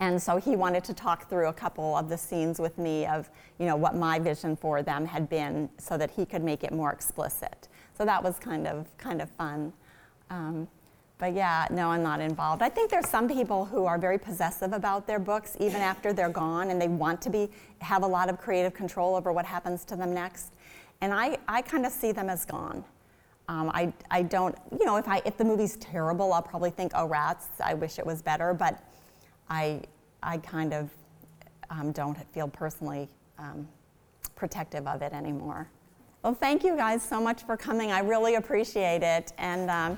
[0.00, 3.30] and so he wanted to talk through a couple of the scenes with me of
[3.58, 6.72] you know what my vision for them had been so that he could make it
[6.72, 9.72] more explicit so that was kind of kind of fun
[10.30, 10.68] um,
[11.18, 12.60] but yeah, no, I'm not involved.
[12.60, 16.28] I think there's some people who are very possessive about their books even after they're
[16.28, 17.48] gone and they want to be
[17.80, 20.53] have a lot of creative control over what happens to them next.
[21.00, 22.84] And I, I kind of see them as gone.
[23.48, 26.92] Um, I, I don't, you know, if, I, if the movie's terrible, I'll probably think,
[26.94, 28.54] oh, rats, I wish it was better.
[28.54, 28.82] But
[29.50, 29.82] I,
[30.22, 30.90] I kind of
[31.70, 33.68] um, don't feel personally um,
[34.34, 35.68] protective of it anymore.
[36.22, 37.92] Well, thank you guys so much for coming.
[37.92, 39.96] I really appreciate it and um,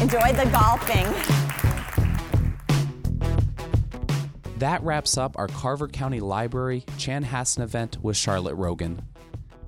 [0.00, 1.06] enjoy the golfing.
[4.58, 9.00] That wraps up our Carver County Library Chan Chanhassen event with Charlotte Rogan.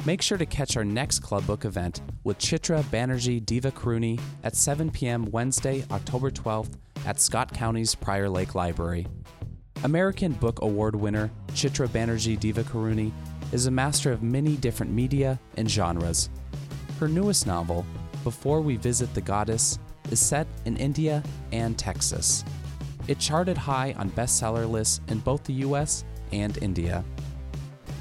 [0.04, 4.90] Make sure to catch our next Club Book event with Chitra Banerjee Divakaruni at 7
[4.90, 5.26] p.m.
[5.30, 6.72] Wednesday, October 12th
[7.06, 9.06] at Scott County's Prior Lake Library.
[9.84, 13.12] American Book Award winner Chitra Banerjee Divakaruni
[13.52, 16.30] is a master of many different media and genres.
[16.98, 17.86] Her newest novel,
[18.24, 19.78] Before We Visit the Goddess,
[20.10, 21.22] is set in India
[21.52, 22.44] and Texas.
[23.06, 27.04] It charted high on bestseller lists in both the US and India.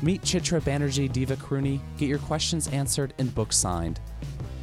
[0.04, 4.00] Meet Chitra Banerjee Divakaruni, get your questions answered, and books signed.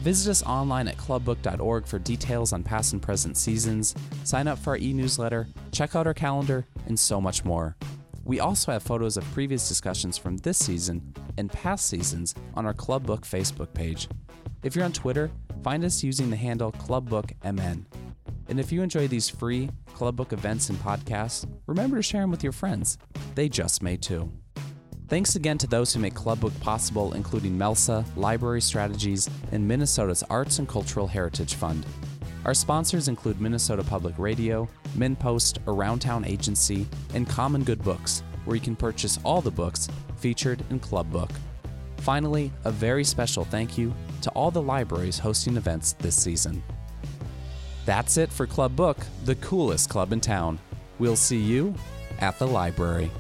[0.01, 4.71] Visit us online at clubbook.org for details on past and present seasons, sign up for
[4.71, 7.77] our e newsletter, check out our calendar, and so much more.
[8.25, 12.75] We also have photos of previous discussions from this season and past seasons on our
[12.75, 14.09] Clubbook Facebook page.
[14.65, 15.31] If you're on Twitter,
[15.63, 17.85] find us using the handle ClubBookMN.
[18.49, 22.43] And if you enjoy these free Clubbook events and podcasts, remember to share them with
[22.43, 22.99] your friends.
[23.35, 24.33] They just may too.
[25.09, 30.23] Thanks again to those who make Club Book possible, including MELSA, Library Strategies, and Minnesota's
[30.29, 31.87] Arts and Cultural Heritage Fund.
[32.45, 38.55] Our sponsors include Minnesota Public Radio, MinnPost, Around Town Agency, and Common Good Books, where
[38.55, 39.89] you can purchase all the books
[40.19, 41.31] featured in Club Book.
[41.99, 46.63] Finally, a very special thank you to all the libraries hosting events this season.
[47.87, 50.59] That's it for Club Book, the coolest club in town.
[50.99, 51.75] We'll see you
[52.19, 53.11] at the library.